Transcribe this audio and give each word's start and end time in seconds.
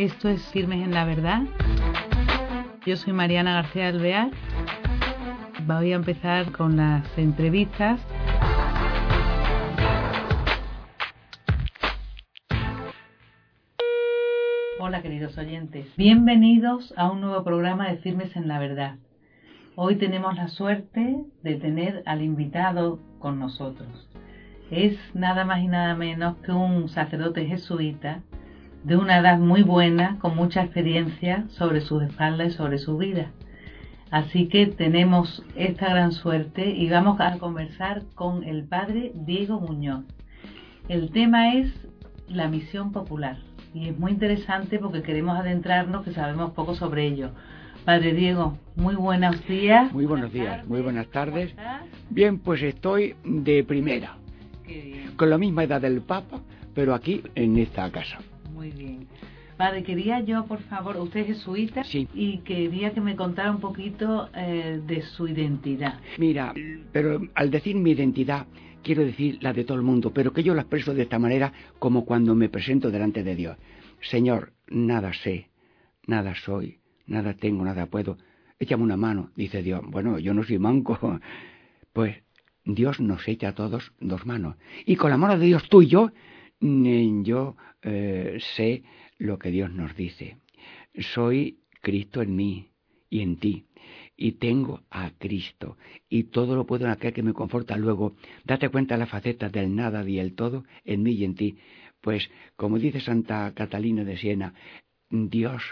Esto 0.00 0.30
es 0.30 0.40
Firmes 0.46 0.82
en 0.82 0.94
la 0.94 1.04
Verdad. 1.04 1.42
Yo 2.86 2.96
soy 2.96 3.12
Mariana 3.12 3.52
García 3.52 3.88
Alvear. 3.88 4.30
Voy 5.66 5.92
a 5.92 5.96
empezar 5.96 6.50
con 6.52 6.78
las 6.78 7.06
entrevistas. 7.18 8.00
Hola 14.78 15.02
queridos 15.02 15.36
oyentes, 15.36 15.94
bienvenidos 15.98 16.94
a 16.96 17.12
un 17.12 17.20
nuevo 17.20 17.44
programa 17.44 17.90
de 17.90 17.98
Firmes 17.98 18.34
en 18.36 18.48
la 18.48 18.58
Verdad. 18.58 18.96
Hoy 19.76 19.96
tenemos 19.96 20.34
la 20.34 20.48
suerte 20.48 21.26
de 21.42 21.56
tener 21.56 22.02
al 22.06 22.22
invitado 22.22 23.00
con 23.18 23.38
nosotros. 23.38 24.08
Es 24.70 24.98
nada 25.12 25.44
más 25.44 25.60
y 25.60 25.68
nada 25.68 25.94
menos 25.94 26.38
que 26.38 26.52
un 26.52 26.88
sacerdote 26.88 27.44
jesuita 27.44 28.22
de 28.84 28.96
una 28.96 29.18
edad 29.18 29.38
muy 29.38 29.62
buena, 29.62 30.18
con 30.18 30.36
mucha 30.36 30.62
experiencia 30.62 31.44
sobre 31.50 31.80
sus 31.80 32.02
espaldas 32.02 32.48
y 32.48 32.56
sobre 32.56 32.78
su 32.78 32.96
vida. 32.96 33.30
Así 34.10 34.48
que 34.48 34.66
tenemos 34.66 35.44
esta 35.54 35.90
gran 35.90 36.12
suerte 36.12 36.70
y 36.70 36.88
vamos 36.88 37.20
a 37.20 37.38
conversar 37.38 38.02
con 38.14 38.42
el 38.42 38.64
padre 38.64 39.12
Diego 39.14 39.60
Muñoz. 39.60 40.04
El 40.88 41.10
tema 41.10 41.54
es 41.54 41.72
la 42.28 42.48
misión 42.48 42.90
popular 42.90 43.38
y 43.72 43.88
es 43.88 43.98
muy 43.98 44.12
interesante 44.12 44.78
porque 44.78 45.02
queremos 45.02 45.38
adentrarnos 45.38 46.04
que 46.04 46.12
sabemos 46.12 46.52
poco 46.52 46.74
sobre 46.74 47.06
ello. 47.06 47.30
Padre 47.84 48.12
Diego, 48.12 48.58
muy 48.74 48.96
buenos 48.96 49.46
días. 49.46 49.92
Muy 49.92 50.06
buenos 50.06 50.32
días, 50.32 50.66
muy 50.66 50.80
buenas 50.80 51.06
tardes. 51.08 51.54
Bien, 52.10 52.38
pues 52.38 52.62
estoy 52.62 53.14
de 53.24 53.62
primera, 53.64 54.16
con 55.16 55.30
la 55.30 55.38
misma 55.38 55.64
edad 55.64 55.80
del 55.80 56.00
Papa, 56.02 56.40
pero 56.74 56.94
aquí 56.94 57.22
en 57.36 57.56
esta 57.58 57.90
casa. 57.90 58.18
Muy 58.60 58.72
bien. 58.72 59.06
Padre, 59.56 59.82
quería 59.82 60.20
yo, 60.20 60.44
por 60.44 60.60
favor, 60.64 60.98
usted 60.98 61.20
es 61.20 61.26
jesuita 61.28 61.82
sí. 61.82 62.06
y 62.12 62.40
quería 62.40 62.92
que 62.92 63.00
me 63.00 63.16
contara 63.16 63.50
un 63.50 63.58
poquito 63.58 64.28
eh, 64.34 64.82
de 64.86 65.00
su 65.00 65.26
identidad. 65.26 65.98
Mira, 66.18 66.52
pero 66.92 67.22
al 67.34 67.50
decir 67.50 67.74
mi 67.76 67.92
identidad, 67.92 68.46
quiero 68.82 69.02
decir 69.02 69.38
la 69.40 69.54
de 69.54 69.64
todo 69.64 69.78
el 69.78 69.82
mundo, 69.82 70.12
pero 70.12 70.34
que 70.34 70.42
yo 70.42 70.54
la 70.54 70.60
expreso 70.60 70.92
de 70.92 71.04
esta 71.04 71.18
manera 71.18 71.54
como 71.78 72.04
cuando 72.04 72.34
me 72.34 72.50
presento 72.50 72.90
delante 72.90 73.22
de 73.22 73.34
Dios. 73.34 73.56
Señor, 74.02 74.52
nada 74.68 75.14
sé, 75.14 75.48
nada 76.06 76.34
soy, 76.34 76.80
nada 77.06 77.32
tengo, 77.32 77.64
nada 77.64 77.86
puedo. 77.86 78.18
Échame 78.58 78.82
una 78.82 78.98
mano, 78.98 79.30
dice 79.36 79.62
Dios. 79.62 79.80
Bueno, 79.86 80.18
yo 80.18 80.34
no 80.34 80.42
soy 80.42 80.58
manco. 80.58 80.98
Pues 81.94 82.22
Dios 82.66 83.00
nos 83.00 83.26
echa 83.26 83.48
a 83.48 83.54
todos 83.54 83.92
dos 84.00 84.26
manos. 84.26 84.56
Y 84.84 84.96
con 84.96 85.10
la 85.10 85.16
mano 85.16 85.38
de 85.38 85.46
Dios 85.46 85.68
tú 85.68 85.82
y 85.82 85.88
yo, 85.88 86.12
yo 86.60 87.56
eh, 87.82 88.38
sé 88.56 88.82
lo 89.18 89.38
que 89.38 89.50
Dios 89.50 89.72
nos 89.72 89.96
dice. 89.96 90.36
Soy 90.94 91.60
Cristo 91.80 92.22
en 92.22 92.36
mí 92.36 92.68
y 93.08 93.20
en 93.20 93.36
ti. 93.36 93.66
Y 94.16 94.32
tengo 94.32 94.82
a 94.90 95.10
Cristo. 95.18 95.78
Y 96.08 96.24
todo 96.24 96.54
lo 96.54 96.66
puedo 96.66 96.84
en 96.84 96.90
aquel 96.90 97.14
que 97.14 97.22
me 97.22 97.32
conforta. 97.32 97.76
Luego, 97.76 98.14
date 98.44 98.68
cuenta 98.68 98.94
de 98.94 99.00
la 99.00 99.06
faceta 99.06 99.48
del 99.48 99.74
nada 99.74 100.06
y 100.08 100.18
el 100.18 100.34
todo 100.34 100.64
en 100.84 101.02
mí 101.02 101.12
y 101.12 101.24
en 101.24 101.34
ti. 101.34 101.56
Pues, 102.00 102.30
como 102.56 102.78
dice 102.78 103.00
Santa 103.00 103.52
Catalina 103.54 104.04
de 104.04 104.18
Siena, 104.18 104.54
Dios 105.08 105.62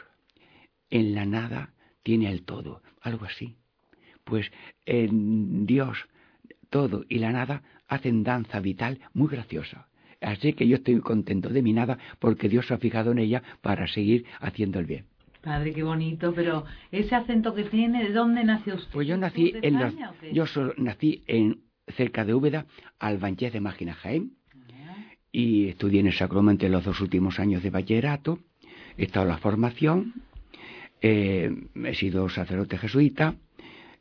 en 0.90 1.14
la 1.14 1.26
nada 1.26 1.74
tiene 2.02 2.30
el 2.30 2.44
todo. 2.44 2.82
Algo 3.02 3.26
así. 3.26 3.56
Pues 4.24 4.50
en 4.84 5.66
Dios 5.66 6.06
todo 6.70 7.04
y 7.08 7.18
la 7.18 7.32
nada 7.32 7.62
hacen 7.86 8.24
danza 8.24 8.60
vital 8.60 9.00
muy 9.14 9.28
graciosa. 9.28 9.88
Así 10.20 10.52
que 10.52 10.66
yo 10.66 10.76
estoy 10.76 11.00
contento 11.00 11.48
de 11.48 11.62
mi 11.62 11.72
nada 11.72 11.98
porque 12.18 12.48
Dios 12.48 12.66
se 12.66 12.74
ha 12.74 12.78
fijado 12.78 13.12
en 13.12 13.18
ella 13.18 13.42
para 13.60 13.86
seguir 13.86 14.24
haciendo 14.40 14.78
el 14.78 14.86
bien. 14.86 15.04
Padre, 15.42 15.72
qué 15.72 15.82
bonito, 15.82 16.32
pero 16.34 16.64
ese 16.90 17.14
acento 17.14 17.54
que 17.54 17.64
tiene, 17.64 18.04
¿de 18.04 18.12
dónde 18.12 18.42
nació 18.42 18.74
usted? 18.74 18.90
Pues 18.92 19.06
yo 19.06 19.16
nací 19.16 19.54
en 19.62 19.78
los, 19.78 19.94
yo 20.32 20.44
nací 20.76 21.22
en 21.26 21.60
cerca 21.86 22.24
de 22.24 22.34
Úbeda, 22.34 22.66
Albañez 22.98 23.52
de 23.52 23.60
Máquina 23.60 23.94
Jaén, 23.94 24.32
y 25.30 25.68
estudié 25.68 26.00
en 26.00 26.08
el 26.08 26.12
Sacramento 26.12 26.68
los 26.68 26.84
dos 26.84 27.00
últimos 27.00 27.38
años 27.38 27.62
de 27.62 27.70
bachillerato, 27.70 28.40
he 28.96 29.04
estado 29.04 29.26
en 29.26 29.32
la 29.32 29.38
formación, 29.38 30.14
eh, 31.00 31.54
he 31.84 31.94
sido 31.94 32.28
sacerdote 32.28 32.76
jesuita, 32.76 33.36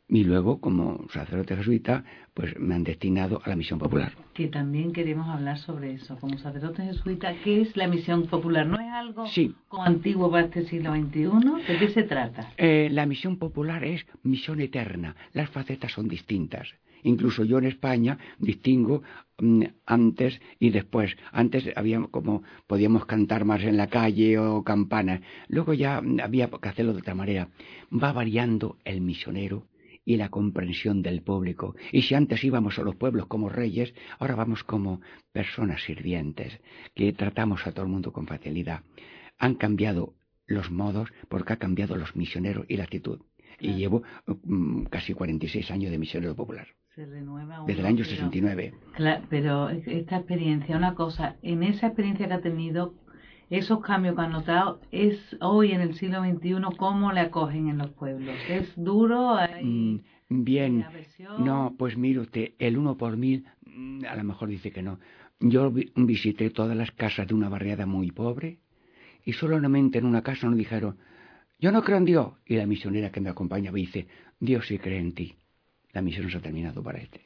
y 0.08 0.24
luego, 0.24 0.58
como 0.60 1.06
sacerdote 1.12 1.54
jesuita, 1.54 2.02
pues 2.32 2.58
me 2.58 2.74
han 2.74 2.82
destinado 2.82 3.42
a 3.44 3.48
la 3.50 3.56
misión 3.56 3.78
popular. 3.78 4.12
Que 4.32 4.48
también 4.48 4.92
queremos 4.92 5.28
hablar 5.28 5.58
sobre 5.58 5.92
eso. 5.92 6.16
Como 6.16 6.38
sacerdote 6.38 6.82
jesuita, 6.82 7.34
¿qué 7.44 7.60
es 7.60 7.76
la 7.76 7.88
misión 7.88 8.26
popular? 8.26 8.66
¿No 8.66 8.80
es 8.80 8.90
algo 8.90 9.26
como 9.68 9.84
antiguo 9.84 10.30
para 10.30 10.46
este 10.46 10.64
siglo 10.64 10.94
XXI? 10.94 11.72
¿De 11.72 11.78
qué 11.78 11.88
se 11.90 12.04
trata? 12.04 12.52
Eh, 12.56 12.88
la 12.90 13.04
misión 13.04 13.36
popular 13.36 13.84
es 13.84 14.06
misión 14.22 14.60
eterna. 14.60 15.14
Las 15.34 15.50
facetas 15.50 15.92
son 15.92 16.08
distintas. 16.08 16.68
Incluso 17.02 17.44
yo 17.44 17.58
en 17.58 17.66
España 17.66 18.18
distingo 18.38 19.02
mm, 19.38 19.64
antes 19.84 20.40
y 20.58 20.70
después. 20.70 21.14
Antes 21.32 21.64
había 21.76 22.00
como 22.10 22.42
podíamos 22.66 23.04
cantar 23.04 23.44
más 23.44 23.62
en 23.62 23.76
la 23.76 23.88
calle 23.88 24.38
o 24.38 24.64
campanas. 24.64 25.20
Luego 25.48 25.74
ya 25.74 26.02
había 26.22 26.48
que 26.48 26.68
hacerlo 26.68 26.94
de 26.94 27.00
otra 27.00 27.14
manera. 27.14 27.48
Va 27.92 28.12
variando 28.12 28.78
el 28.84 29.02
misionero 29.02 29.66
y 30.08 30.16
la 30.16 30.30
comprensión 30.30 31.02
del 31.02 31.20
público. 31.20 31.76
Y 31.92 32.00
si 32.00 32.14
antes 32.14 32.42
íbamos 32.42 32.78
a 32.78 32.82
los 32.82 32.96
pueblos 32.96 33.26
como 33.26 33.50
reyes, 33.50 33.92
ahora 34.18 34.36
vamos 34.36 34.64
como 34.64 35.02
personas 35.32 35.82
sirvientes, 35.82 36.60
que 36.94 37.12
tratamos 37.12 37.66
a 37.66 37.72
todo 37.72 37.84
el 37.84 37.92
mundo 37.92 38.10
con 38.10 38.26
facilidad. 38.26 38.80
Han 39.38 39.56
cambiado 39.56 40.14
los 40.46 40.70
modos 40.70 41.10
porque 41.28 41.52
ha 41.52 41.56
cambiado 41.56 41.94
los 41.94 42.16
misioneros 42.16 42.64
y 42.70 42.78
la 42.78 42.84
actitud. 42.84 43.20
Y 43.60 43.74
llevo 43.74 44.02
um, 44.44 44.86
casi 44.86 45.12
46 45.12 45.70
años 45.70 45.90
de 45.90 45.98
misionero 45.98 46.34
popular. 46.34 46.68
Se 46.94 47.04
renueva 47.04 47.64
Desde 47.66 47.80
el 47.80 47.86
año 47.86 48.02
69. 48.02 48.72
Claro, 48.94 49.26
pero 49.28 49.68
esta 49.68 50.16
experiencia, 50.16 50.74
una 50.74 50.94
cosa, 50.94 51.36
en 51.42 51.62
esa 51.62 51.88
experiencia 51.88 52.28
que 52.28 52.34
ha 52.34 52.40
tenido, 52.40 52.94
esos 53.50 53.80
cambios 53.80 54.14
que 54.14 54.22
han 54.22 54.32
notado, 54.32 54.80
es 54.92 55.18
hoy 55.40 55.72
en 55.72 55.80
el 55.80 55.94
siglo 55.94 56.22
XXI, 56.22 56.76
¿cómo 56.76 57.12
le 57.12 57.20
acogen 57.20 57.68
en 57.68 57.78
los 57.78 57.90
pueblos? 57.90 58.36
¿Es 58.48 58.72
duro? 58.76 59.36
Mm, 59.62 59.96
bien, 60.28 60.84
no, 61.38 61.74
pues 61.78 61.96
mire 61.96 62.20
usted, 62.20 62.52
el 62.58 62.76
uno 62.76 62.96
por 62.96 63.16
mil, 63.16 63.46
mm, 63.64 64.04
a 64.04 64.16
lo 64.16 64.24
mejor 64.24 64.48
dice 64.48 64.70
que 64.70 64.82
no. 64.82 64.98
Yo 65.40 65.70
visité 65.70 66.50
todas 66.50 66.76
las 66.76 66.90
casas 66.90 67.28
de 67.28 67.34
una 67.34 67.48
barriada 67.48 67.86
muy 67.86 68.10
pobre 68.10 68.58
y 69.24 69.32
solamente 69.34 69.98
en 69.98 70.06
una 70.06 70.22
casa 70.22 70.48
nos 70.48 70.58
dijeron, 70.58 70.96
yo 71.60 71.72
no 71.72 71.82
creo 71.82 71.98
en 71.98 72.04
Dios. 72.04 72.32
Y 72.46 72.56
la 72.56 72.66
misionera 72.66 73.10
que 73.10 73.20
me 73.20 73.30
acompañaba 73.30 73.76
dice, 73.76 74.06
Dios 74.38 74.66
sí 74.66 74.78
cree 74.78 74.98
en 74.98 75.12
ti. 75.12 75.34
La 75.92 76.02
misión 76.02 76.30
se 76.30 76.38
ha 76.38 76.40
terminado 76.40 76.82
para 76.82 76.98
este. 76.98 77.22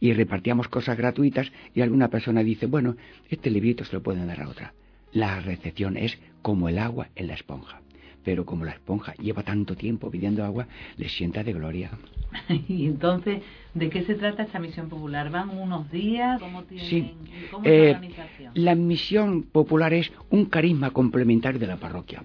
Y 0.00 0.12
repartíamos 0.12 0.68
cosas 0.68 0.96
gratuitas 0.96 1.50
y 1.74 1.80
alguna 1.80 2.08
persona 2.08 2.42
dice, 2.42 2.66
bueno, 2.66 2.96
este 3.28 3.50
librito 3.50 3.84
se 3.84 3.94
lo 3.94 4.02
pueden 4.02 4.26
dar 4.26 4.42
a 4.42 4.48
otra. 4.48 4.74
La 5.12 5.40
recepción 5.40 5.96
es 5.96 6.18
como 6.42 6.68
el 6.68 6.78
agua 6.78 7.08
en 7.16 7.26
la 7.28 7.34
esponja. 7.34 7.80
Pero 8.24 8.44
como 8.44 8.64
la 8.64 8.72
esponja 8.72 9.14
lleva 9.14 9.42
tanto 9.42 9.76
tiempo 9.76 10.10
pidiendo 10.10 10.44
agua, 10.44 10.66
le 10.98 11.08
sienta 11.08 11.42
de 11.42 11.54
gloria. 11.54 11.90
y 12.68 12.86
entonces, 12.86 13.42
¿de 13.74 13.88
qué 13.88 14.02
se 14.02 14.14
trata 14.14 14.42
esta 14.42 14.58
misión 14.58 14.88
popular? 14.88 15.30
¿Van 15.30 15.48
unos 15.50 15.90
días? 15.90 16.38
¿Cómo 16.40 16.62
tienen, 16.64 16.86
sí. 16.86 17.14
¿cómo 17.50 17.64
Eh, 17.66 17.86
la 17.92 17.96
organización? 17.98 18.52
la 18.54 18.74
misión 18.74 19.42
popular 19.44 19.94
es 19.94 20.12
un 20.28 20.44
carisma 20.44 20.90
complementario 20.90 21.58
de 21.58 21.66
la 21.66 21.76
parroquia. 21.78 22.22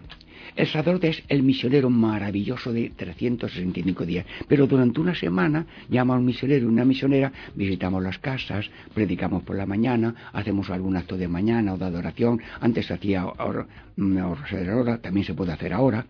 El 0.56 0.68
sacerdote 0.68 1.10
es 1.10 1.24
el 1.28 1.44
misionero 1.44 1.90
maravilloso 1.90 2.72
de 2.72 2.92
365 2.96 4.06
días, 4.06 4.26
pero 4.48 4.68
durante 4.68 5.00
una 5.02 5.16
semana 5.16 5.66
llama 5.90 6.16
a 6.16 6.18
un 6.18 6.26
misionero 6.26 6.66
y 6.66 6.70
una 6.70 6.86
misionera, 6.86 7.32
visitamos 7.56 8.02
las 8.02 8.20
casas, 8.20 8.70
predicamos 8.94 9.44
por 9.44 9.56
la 9.56 9.66
mañana, 9.66 10.16
hacemos 10.34 10.70
algún 10.70 10.96
acto 10.96 11.18
de 11.18 11.28
mañana 11.28 11.74
o 11.74 11.78
de 11.78 11.86
adoración, 11.86 12.42
antes 12.60 12.86
se 12.86 12.94
hacía 12.94 13.22
ahora, 13.22 13.68
ahora, 13.98 14.98
también 15.00 15.26
se 15.26 15.34
puede 15.34 15.52
hacer 15.52 15.74
ahora, 15.74 16.06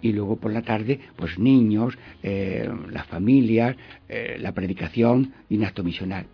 y 0.00 0.12
luego 0.12 0.36
por 0.36 0.52
la 0.52 0.62
tarde, 0.62 1.00
pues 1.16 1.38
niños, 1.38 1.96
eh, 2.22 2.68
las 2.90 3.06
familias, 3.06 3.76
eh, 4.08 4.36
la 4.40 4.52
predicación 4.52 5.32
y 5.48 5.56
un 5.56 5.64
acto 5.64 5.84
misional. 5.84 6.26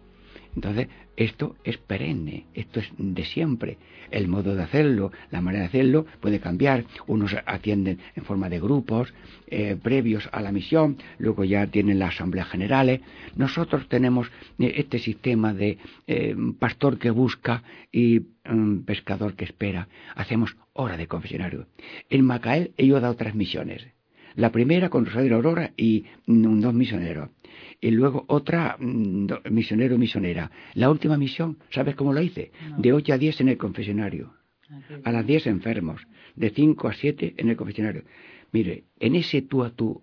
Entonces, 0.55 0.89
esto 1.19 1.57
es 1.65 1.79
perenne, 1.79 2.45
esto 2.55 2.79
es 2.79 2.93
de 2.97 3.25
siempre. 3.25 3.77
El 4.13 4.29
modo 4.29 4.55
de 4.55 4.63
hacerlo, 4.63 5.11
la 5.33 5.41
manera 5.41 5.63
de 5.63 5.69
hacerlo 5.69 6.07
puede 6.21 6.39
cambiar. 6.39 6.85
Unos 7.09 7.35
atienden 7.45 7.99
en 8.15 8.25
forma 8.25 8.49
de 8.49 8.61
grupos 8.61 9.13
eh, 9.49 9.77
previos 9.83 10.29
a 10.31 10.41
la 10.41 10.53
misión, 10.53 10.97
luego 11.19 11.43
ya 11.43 11.67
tienen 11.67 11.99
las 11.99 12.15
asambleas 12.15 12.49
generales. 12.49 13.01
Nosotros 13.35 13.89
tenemos 13.89 14.29
eh, 14.61 14.75
este 14.77 15.01
sistema 15.01 15.53
de 15.53 15.79
eh, 16.07 16.37
pastor 16.57 16.99
que 16.99 17.11
busca 17.11 17.65
y 17.91 18.21
mm, 18.49 18.83
pescador 18.83 19.35
que 19.35 19.45
espera. 19.45 19.89
Hacemos 20.15 20.57
hora 20.73 20.97
de 20.97 21.09
confesionario. 21.09 21.67
En 22.11 22.25
Macael 22.25 22.71
yo 22.79 22.97
he 22.97 23.01
dado 23.01 23.17
tres 23.17 23.35
misiones. 23.35 23.89
La 24.37 24.53
primera 24.53 24.89
con 24.89 25.05
Rosario 25.05 25.35
Aurora 25.35 25.73
y 25.77 26.05
mm, 26.27 26.61
dos 26.61 26.75
misioneros 26.75 27.31
y 27.81 27.91
luego 27.91 28.25
otra 28.29 28.77
mm, 28.79 29.27
misionero 29.51 29.99
misionera. 29.99 30.51
La 30.75 30.91
última 30.91 31.17
misión, 31.17 31.59
¿sabes 31.71 31.95
cómo 31.95 32.13
la 32.13 32.23
hice? 32.23 32.53
No. 32.71 32.79
De 32.79 32.93
8 32.93 33.15
a 33.15 33.19
10 33.19 33.41
en 33.43 33.49
el 33.51 33.59
confesionario. 33.59 34.35
Ah, 34.71 34.81
a 35.05 35.13
las 35.13 35.27
10 35.27 35.47
enfermos, 35.47 36.03
de 36.35 36.51
5 36.51 36.89
a 36.89 36.93
7 36.93 37.35
en 37.37 37.49
el 37.49 37.57
confesionario. 37.57 38.05
Mire, 38.53 38.85
en 38.99 39.15
ese 39.15 39.43
tú 39.43 39.65
a 39.65 39.71
tú, 39.71 40.03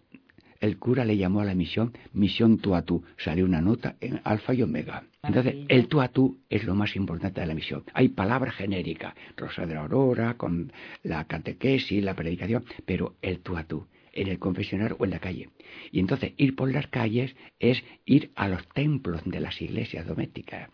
el 0.59 0.77
cura 0.77 1.05
le 1.05 1.17
llamó 1.17 1.41
a 1.41 1.45
la 1.45 1.53
misión 1.53 1.93
misión 2.13 2.57
tú 2.57 2.75
a 2.75 2.83
tú. 2.83 3.03
Salió 3.17 3.45
una 3.45 3.61
nota 3.61 3.97
en 3.99 4.21
alfa 4.23 4.53
y 4.53 4.63
omega. 4.63 5.03
Entonces, 5.21 5.55
el 5.67 5.87
tú 5.87 6.01
a 6.01 6.07
tú 6.07 6.39
es 6.49 6.63
lo 6.63 6.75
más 6.75 6.95
importante 6.95 7.41
de 7.41 7.47
la 7.47 7.53
misión. 7.53 7.83
Hay 7.93 8.09
palabras 8.09 8.55
genéricas, 8.55 9.13
Rosa 9.35 9.65
de 9.65 9.75
la 9.75 9.81
Aurora, 9.81 10.35
con 10.35 10.71
la 11.03 11.25
catequesis, 11.25 12.03
la 12.03 12.15
predicación, 12.15 12.63
pero 12.85 13.15
el 13.21 13.39
tú 13.39 13.57
a 13.57 13.63
tú 13.63 13.85
en 14.15 14.27
el 14.27 14.39
confesionario 14.39 14.97
o 14.99 15.05
en 15.05 15.11
la 15.11 15.19
calle. 15.19 15.49
Y 15.91 15.99
entonces 15.99 16.33
ir 16.37 16.55
por 16.55 16.71
las 16.71 16.87
calles 16.87 17.35
es 17.59 17.83
ir 18.05 18.31
a 18.35 18.47
los 18.47 18.67
templos 18.69 19.21
de 19.25 19.39
las 19.39 19.61
iglesias 19.61 20.07
domésticas. 20.07 20.69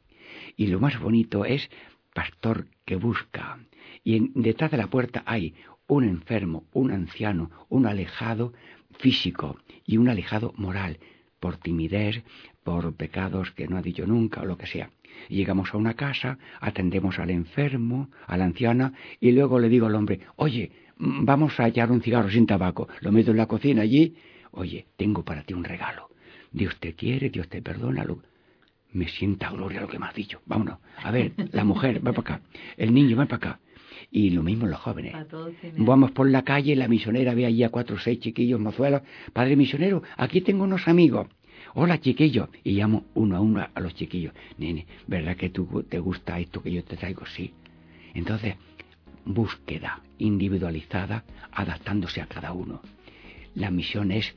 Y 0.56 0.68
lo 0.68 0.80
más 0.80 1.00
bonito 1.00 1.44
es 1.44 1.70
pastor 2.14 2.68
que 2.86 2.96
busca. 2.96 3.60
Y 4.04 4.32
detrás 4.40 4.72
de 4.72 4.78
la 4.78 4.88
puerta 4.88 5.24
hay 5.26 5.56
un 5.88 6.06
enfermo, 6.06 6.66
un 6.72 6.92
anciano, 6.92 7.52
un 7.68 7.86
alejado 7.86 8.54
físico 9.00 9.58
y 9.86 9.98
un 9.98 10.08
alejado 10.08 10.54
moral, 10.56 11.00
por 11.40 11.58
timidez, 11.58 12.24
por 12.64 12.94
pecados 12.94 13.52
que 13.52 13.68
no 13.68 13.78
ha 13.78 13.82
dicho 13.82 14.06
nunca 14.06 14.42
o 14.42 14.46
lo 14.46 14.58
que 14.58 14.68
sea. 14.68 14.92
Llegamos 15.28 15.74
a 15.74 15.78
una 15.78 15.96
casa, 15.96 16.38
atendemos 16.60 17.20
al 17.20 17.30
enfermo, 17.30 18.10
a 18.28 18.38
la 18.38 18.46
anciana, 18.46 18.94
y 19.20 19.32
luego 19.32 19.60
le 19.60 19.70
digo 19.70 19.88
al 19.88 19.96
hombre, 19.96 20.22
oye, 20.36 20.72
vamos 21.02 21.60
a 21.60 21.64
hallar 21.64 21.92
un 21.92 22.02
cigarro 22.02 22.30
sin 22.30 22.46
tabaco, 22.46 22.88
lo 23.02 23.12
meto 23.12 23.32
en 23.32 23.38
la 23.38 23.48
cocina 23.48 23.82
allí, 23.82 24.16
oye, 24.52 24.86
tengo 24.98 25.24
para 25.24 25.44
ti 25.44 25.54
un 25.54 25.64
regalo. 25.64 26.10
Dios 26.52 26.78
te 26.80 26.94
quiere, 26.94 27.30
Dios 27.30 27.48
te 27.50 27.62
perdona. 27.62 28.06
Me 28.94 29.08
sienta 29.08 29.50
gloria 29.50 29.82
lo 29.82 29.88
que 29.88 29.98
me 29.98 30.06
has 30.06 30.14
dicho. 30.14 30.42
Vámonos. 30.46 30.80
A 30.98 31.12
ver, 31.12 31.32
la 31.52 31.64
mujer, 31.64 32.06
va 32.06 32.12
para 32.12 32.36
acá. 32.36 32.42
El 32.78 32.94
niño, 32.94 33.16
va 33.16 33.26
para 33.26 33.38
acá. 33.38 33.60
Y 34.12 34.32
lo 34.32 34.44
mismo 34.44 34.68
los 34.68 34.80
jóvenes. 34.80 35.16
Vamos 35.78 36.12
por 36.12 36.30
la 36.30 36.44
calle, 36.44 36.76
la 36.76 36.90
misionera 36.90 37.34
ve 37.34 37.46
allí 37.46 37.64
a 37.64 37.70
cuatro 37.70 37.96
o 37.96 38.00
seis 38.00 38.20
chiquillos 38.20 38.60
mozuelos. 38.60 39.02
Padre 39.32 39.56
misionero, 39.56 40.04
aquí 40.18 40.42
tengo 40.42 40.66
unos 40.66 40.88
amigos. 40.88 41.28
Hola 41.74 42.02
chiquillos. 42.02 42.50
Y 42.64 42.74
llamo 42.74 43.06
uno 43.14 43.38
a 43.38 43.40
uno 43.40 43.68
a 43.74 43.80
los 43.80 43.96
chiquillos. 43.96 44.34
Nene, 44.58 44.86
¿verdad 45.08 45.38
que 45.38 45.50
tú 45.50 45.86
te 45.88 46.00
gusta 46.00 46.40
esto 46.40 46.62
que 46.62 46.72
yo 46.74 46.84
te 46.84 46.98
traigo? 46.98 47.26
Sí. 47.26 47.54
Entonces, 48.14 48.56
búsqueda 49.26 50.02
individualizada 50.18 51.24
adaptándose 51.52 52.22
a 52.22 52.28
cada 52.28 52.54
uno. 52.54 52.82
La 53.56 53.72
misión 53.72 54.12
es 54.12 54.34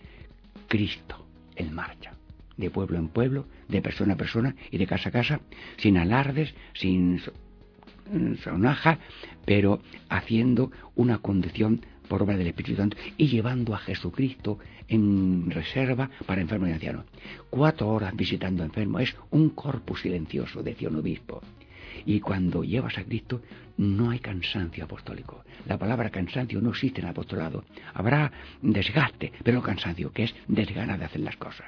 Cristo 0.68 1.26
en 1.56 1.74
marcha, 1.74 2.14
de 2.56 2.70
pueblo 2.70 2.98
en 2.98 3.08
pueblo, 3.08 3.46
de 3.68 3.82
persona 3.82 4.14
a 4.14 4.16
persona 4.16 4.54
y 4.70 4.78
de 4.78 4.86
casa 4.86 5.08
a 5.08 5.12
casa, 5.12 5.40
sin 5.76 5.96
alardes, 5.96 6.54
sin 6.74 7.20
sonaja, 8.42 8.98
pero 9.44 9.80
haciendo 10.08 10.70
una 10.94 11.18
condición 11.18 11.80
por 12.08 12.22
obra 12.22 12.36
del 12.36 12.48
Espíritu 12.48 12.76
Santo 12.76 12.96
y 13.16 13.28
llevando 13.28 13.74
a 13.74 13.78
Jesucristo 13.78 14.58
en 14.88 15.50
reserva 15.50 16.10
para 16.26 16.42
enfermos 16.42 16.68
y 16.68 16.72
ancianos. 16.72 17.06
Cuatro 17.48 17.88
horas 17.88 18.14
visitando 18.14 18.62
enfermos 18.62 19.02
es 19.02 19.16
un 19.30 19.50
corpus 19.50 20.02
silencioso, 20.02 20.62
decía 20.62 20.88
un 20.88 20.96
obispo. 20.96 21.40
Y 22.06 22.20
cuando 22.20 22.64
llevas 22.64 22.98
a 22.98 23.04
Cristo 23.04 23.42
no 23.76 24.10
hay 24.10 24.18
cansancio 24.18 24.84
apostólico. 24.84 25.44
La 25.66 25.78
palabra 25.78 26.10
cansancio 26.10 26.60
no 26.60 26.70
existe 26.70 27.00
en 27.00 27.06
el 27.06 27.10
apostolado. 27.10 27.64
Habrá 27.92 28.30
desgaste, 28.62 29.32
pero 29.42 29.56
no 29.56 29.62
cansancio, 29.62 30.12
que 30.12 30.24
es 30.24 30.34
desgana 30.48 30.96
de 30.96 31.04
hacer 31.04 31.20
las 31.20 31.36
cosas. 31.36 31.66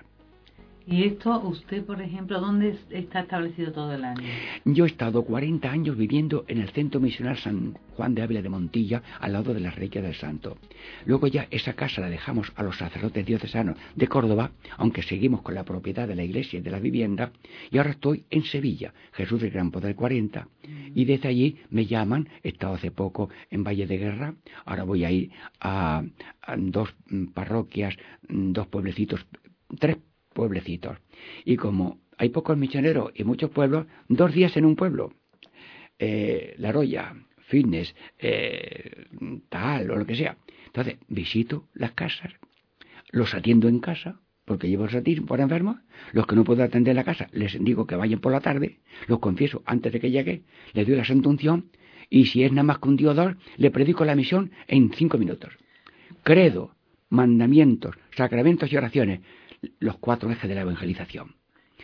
¿Y 0.88 1.02
esto 1.02 1.40
usted, 1.40 1.84
por 1.84 2.00
ejemplo, 2.00 2.40
dónde 2.40 2.78
está 2.90 3.20
establecido 3.20 3.72
todo 3.72 3.92
el 3.92 4.04
año? 4.04 4.22
Yo 4.64 4.84
he 4.84 4.86
estado 4.86 5.24
40 5.24 5.68
años 5.68 5.96
viviendo 5.96 6.44
en 6.46 6.58
el 6.58 6.68
Centro 6.70 7.00
Misional 7.00 7.36
San 7.38 7.76
Juan 7.96 8.14
de 8.14 8.22
Ávila 8.22 8.40
de 8.40 8.48
Montilla, 8.48 9.02
al 9.18 9.32
lado 9.32 9.52
de 9.52 9.58
la 9.58 9.72
Reliquia 9.72 10.00
del 10.00 10.14
Santo. 10.14 10.58
Luego 11.04 11.26
ya 11.26 11.48
esa 11.50 11.72
casa 11.72 12.00
la 12.00 12.08
dejamos 12.08 12.52
a 12.54 12.62
los 12.62 12.78
sacerdotes 12.78 13.26
diocesanos 13.26 13.76
de 13.96 14.06
Córdoba, 14.06 14.52
aunque 14.76 15.02
seguimos 15.02 15.42
con 15.42 15.56
la 15.56 15.64
propiedad 15.64 16.06
de 16.06 16.14
la 16.14 16.22
iglesia 16.22 16.60
y 16.60 16.62
de 16.62 16.70
la 16.70 16.78
vivienda, 16.78 17.32
y 17.72 17.78
ahora 17.78 17.90
estoy 17.90 18.24
en 18.30 18.44
Sevilla, 18.44 18.94
Jesús 19.12 19.40
del 19.40 19.50
Gran 19.50 19.72
Poder 19.72 19.96
40, 19.96 20.46
y 20.94 21.04
desde 21.04 21.28
allí 21.28 21.58
me 21.68 21.86
llaman, 21.86 22.28
he 22.44 22.50
estado 22.50 22.74
hace 22.74 22.92
poco 22.92 23.28
en 23.50 23.64
Valle 23.64 23.88
de 23.88 23.98
Guerra, 23.98 24.34
ahora 24.64 24.84
voy 24.84 25.04
a 25.04 25.10
ir 25.10 25.32
a, 25.58 26.04
a 26.42 26.56
dos 26.56 26.94
parroquias, 27.34 27.96
dos 28.28 28.68
pueblecitos, 28.68 29.26
tres 29.80 29.96
pueblecitos. 30.36 30.98
Y 31.44 31.56
como 31.56 31.98
hay 32.18 32.28
pocos 32.28 32.56
misioneros 32.56 33.10
y 33.14 33.24
muchos 33.24 33.50
pueblos, 33.50 33.86
dos 34.08 34.32
días 34.32 34.56
en 34.56 34.66
un 34.66 34.76
pueblo. 34.76 35.14
Eh, 35.98 36.54
la 36.58 36.72
Roya, 36.72 37.16
Fitness, 37.48 37.96
eh, 38.18 39.06
tal 39.48 39.90
o 39.90 39.96
lo 39.96 40.06
que 40.06 40.14
sea. 40.14 40.36
Entonces, 40.66 40.98
visito 41.08 41.68
las 41.72 41.92
casas, 41.92 42.34
los 43.10 43.34
atiendo 43.34 43.66
en 43.68 43.80
casa, 43.80 44.20
porque 44.44 44.68
llevo 44.68 44.88
satir 44.88 45.24
por 45.24 45.40
enfermos. 45.40 45.78
Los 46.12 46.26
que 46.26 46.36
no 46.36 46.44
puedo 46.44 46.62
atender 46.62 46.92
en 46.92 46.96
la 46.96 47.04
casa, 47.04 47.28
les 47.32 47.58
digo 47.64 47.86
que 47.86 47.96
vayan 47.96 48.20
por 48.20 48.32
la 48.32 48.40
tarde, 48.40 48.80
los 49.06 49.20
confieso 49.20 49.62
antes 49.64 49.92
de 49.92 50.00
que 50.00 50.10
llegue, 50.10 50.42
les 50.74 50.86
doy 50.86 50.96
la 50.96 51.04
santunción, 51.04 51.70
y 52.10 52.26
si 52.26 52.44
es 52.44 52.52
nada 52.52 52.62
más 52.62 52.78
que 52.78 52.88
un 52.88 52.96
dios 52.96 53.16
le 53.56 53.70
predico 53.70 54.04
la 54.04 54.14
misión 54.14 54.52
en 54.68 54.92
cinco 54.92 55.16
minutos. 55.16 55.56
Credo, 56.22 56.76
mandamientos, 57.08 57.96
sacramentos 58.10 58.70
y 58.70 58.76
oraciones 58.76 59.20
los 59.78 59.96
cuatro 59.98 60.30
ejes 60.30 60.48
de 60.48 60.54
la 60.54 60.62
evangelización. 60.62 61.34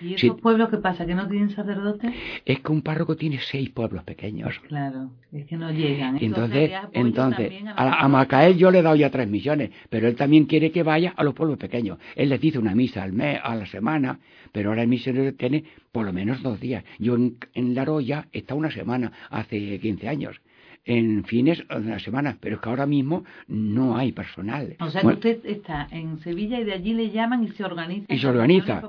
¿Y 0.00 0.14
esos 0.14 0.40
pueblos 0.40 0.69
qué 0.70 0.79
pasa? 0.79 1.06
¿Que 1.06 1.14
no 1.14 1.29
tienen 1.29 1.50
sacerdote? 1.50 2.12
Es 2.44 2.61
que 2.61 2.73
un 2.73 2.82
párroco 2.82 3.17
tiene 3.17 3.38
seis 3.40 3.70
pueblos 3.70 4.02
pequeños. 4.05 4.58
Claro, 4.67 5.11
es 5.32 5.46
que 5.46 5.56
no 5.56 5.70
llegan. 5.70 6.19
Entonces, 6.20 6.73
entonces 6.93 7.52
a, 7.76 8.08
Macael 8.08 8.56
yo 8.56 8.70
le 8.70 8.81
he 8.81 8.82
dado 8.82 8.96
ya 8.96 9.11
tres 9.11 9.29
millones, 9.29 9.70
pero 9.90 10.08
él 10.08 10.17
también 10.17 10.46
quiere 10.46 10.73
que 10.73 10.82
vaya 10.82 11.12
a 11.17 11.23
los 11.23 11.34
pueblos 11.34 11.58
pequeños. 11.58 11.99
Él 12.17 12.31
les 12.31 12.40
dice 12.40 12.58
una 12.58 12.75
misa 12.75 13.02
al 13.02 13.12
mes, 13.12 13.38
a 13.43 13.55
la 13.55 13.67
semana, 13.67 14.19
pero 14.50 14.70
ahora 14.70 14.82
el 14.82 14.88
misionero 14.88 15.34
tiene 15.34 15.64
por 15.93 16.05
lo 16.05 16.12
menos 16.12 16.43
dos 16.43 16.58
días. 16.58 16.84
Yo 16.99 17.14
en, 17.14 17.37
en 17.55 17.75
La 17.75 17.84
Roya 17.84 18.29
está 18.32 18.55
una 18.55 18.70
semana, 18.70 19.12
hace 19.31 19.79
15 19.79 20.08
años 20.08 20.40
en 20.84 21.25
fines 21.25 21.62
de 21.69 21.81
la 21.81 21.99
semana, 21.99 22.37
pero 22.40 22.56
es 22.56 22.61
que 22.61 22.69
ahora 22.69 22.87
mismo 22.87 23.25
no 23.46 23.96
hay 23.96 24.12
personal. 24.12 24.76
O 24.81 24.90
sea 24.90 25.02
que 25.02 25.06
usted 25.08 25.40
está 25.44 25.87
en 25.90 26.19
Sevilla 26.20 26.61
y 26.61 26.64
de 26.64 26.73
allí 26.73 26.94
le 26.94 27.11
llaman 27.11 27.44
y 27.44 27.49
se 27.50 27.64
organiza. 27.64 28.12
Y 28.12 28.19
se 28.19 28.26
organiza. 28.26 28.82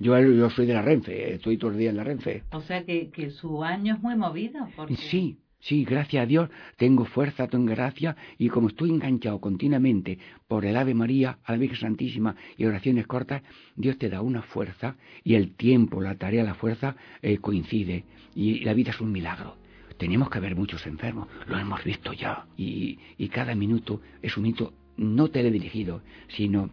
Yo, 0.00 0.20
yo, 0.20 0.50
soy 0.50 0.66
de 0.66 0.74
la 0.74 0.82
Renfe, 0.82 1.34
estoy 1.34 1.56
todo 1.56 1.70
el 1.70 1.78
día 1.78 1.90
en 1.90 1.96
la 1.96 2.04
Renfe. 2.04 2.42
O 2.52 2.60
sea 2.60 2.84
que, 2.84 3.10
que 3.10 3.30
su 3.30 3.62
año 3.62 3.94
es 3.94 4.02
muy 4.02 4.16
movido. 4.16 4.66
Sí, 4.96 5.38
Sí, 5.58 5.84
gracias 5.84 6.22
a 6.22 6.26
Dios 6.26 6.48
tengo 6.76 7.06
fuerza, 7.06 7.48
tengo 7.48 7.72
gracia 7.72 8.14
y 8.38 8.48
como 8.50 8.68
estoy 8.68 8.90
enganchado 8.90 9.40
continuamente 9.40 10.18
por 10.46 10.64
el 10.64 10.76
Ave 10.76 10.94
María, 10.94 11.38
a 11.42 11.52
la 11.52 11.58
Virgen 11.58 11.80
Santísima 11.80 12.36
y 12.56 12.66
oraciones 12.66 13.08
cortas, 13.08 13.42
Dios 13.74 13.98
te 13.98 14.08
da 14.08 14.20
una 14.20 14.42
fuerza 14.42 14.94
y 15.24 15.34
el 15.34 15.56
tiempo, 15.56 16.00
la 16.00 16.14
tarea, 16.14 16.44
la 16.44 16.54
fuerza 16.54 16.94
eh, 17.20 17.38
coincide 17.38 18.04
y 18.32 18.60
la 18.60 18.74
vida 18.74 18.90
es 18.90 19.00
un 19.00 19.10
milagro. 19.10 19.56
Tenemos 19.98 20.28
que 20.28 20.38
haber 20.38 20.54
muchos 20.54 20.86
enfermos, 20.86 21.28
lo 21.46 21.58
hemos 21.58 21.82
visto 21.84 22.12
ya. 22.12 22.46
Y, 22.56 22.98
cada 23.28 23.54
minuto 23.54 24.00
es 24.22 24.36
un 24.36 24.44
minuto 24.44 24.72
no 24.96 25.28
teledirigido, 25.28 26.00
sino 26.28 26.70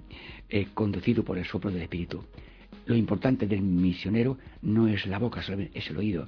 eh, 0.49 0.67
conducido 0.73 1.23
por 1.23 1.37
el 1.37 1.45
soplo 1.45 1.71
del 1.71 1.81
Espíritu. 1.81 2.23
Lo 2.85 2.95
importante 2.95 3.47
del 3.47 3.61
misionero 3.61 4.37
no 4.61 4.87
es 4.87 5.05
la 5.05 5.19
boca, 5.19 5.41
es 5.73 5.89
el 5.89 5.97
oído. 5.97 6.27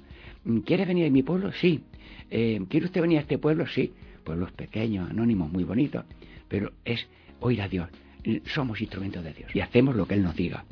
¿Quiere 0.65 0.85
venir 0.85 1.07
a 1.07 1.09
mi 1.09 1.23
pueblo? 1.23 1.51
Sí. 1.51 1.81
Eh, 2.29 2.61
¿Quiere 2.69 2.85
usted 2.85 3.01
venir 3.01 3.17
a 3.17 3.21
este 3.21 3.37
pueblo? 3.37 3.65
Sí. 3.67 3.91
Pueblos 4.23 4.51
pequeños, 4.53 5.09
anónimos, 5.09 5.51
muy 5.51 5.63
bonitos. 5.63 6.05
Pero 6.47 6.71
es 6.85 7.07
oír 7.39 7.61
a 7.61 7.67
Dios. 7.67 7.89
Somos 8.45 8.81
instrumentos 8.81 9.23
de 9.23 9.33
Dios 9.33 9.55
y 9.55 9.59
hacemos 9.59 9.95
lo 9.95 10.07
que 10.07 10.15
Él 10.15 10.23
nos 10.23 10.35
diga 10.35 10.65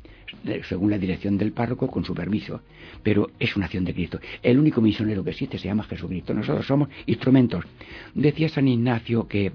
según 0.63 0.91
la 0.91 0.97
dirección 0.97 1.37
del 1.37 1.51
párroco, 1.51 1.87
con 1.87 2.03
su 2.03 2.13
permiso. 2.13 2.61
Pero 3.01 3.31
es 3.39 3.55
una 3.55 3.65
acción 3.65 3.85
de 3.85 3.93
Cristo. 3.93 4.19
El 4.41 4.59
único 4.59 4.81
misionero 4.81 5.23
que 5.23 5.31
existe 5.31 5.57
se 5.57 5.67
llama 5.67 5.83
Jesucristo. 5.83 6.33
Nosotros 6.33 6.65
somos 6.65 6.89
instrumentos. 7.05 7.65
Decía 8.13 8.49
San 8.49 8.67
Ignacio 8.67 9.27
que 9.27 9.51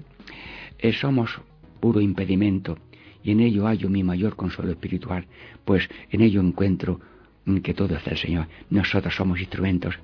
eh, 0.79 0.93
somos 0.93 1.41
puro 1.79 2.01
impedimento 2.01 2.77
y 3.23 3.31
en 3.31 3.41
ello 3.41 3.65
hallo 3.65 3.89
mi 3.89 4.03
mayor 4.03 4.35
consuelo 4.35 4.71
espiritual, 4.71 5.25
pues 5.65 5.89
en 6.09 6.21
ello 6.21 6.41
encuentro 6.41 6.99
que 7.63 7.73
todo 7.73 7.95
es 7.95 8.05
del 8.05 8.17
Señor. 8.17 8.47
Nosotros 8.69 9.15
somos 9.15 9.39
instrumentos 9.39 9.95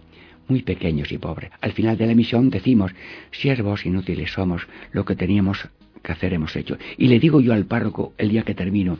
muy 0.47 0.61
pequeños 0.61 1.11
y 1.11 1.17
pobres. 1.17 1.51
Al 1.61 1.71
final 1.71 1.97
de 1.97 2.07
la 2.07 2.15
misión 2.15 2.49
decimos, 2.49 2.91
siervos 3.31 3.85
inútiles 3.85 4.31
somos, 4.31 4.67
lo 4.91 5.05
que 5.05 5.15
teníamos 5.15 5.69
hacer 6.13 6.33
hemos 6.33 6.55
hecho. 6.55 6.77
Y 6.97 7.07
le 7.07 7.19
digo 7.19 7.41
yo 7.41 7.53
al 7.53 7.65
párroco 7.65 8.13
el 8.17 8.29
día 8.29 8.43
que 8.43 8.55
termino, 8.55 8.97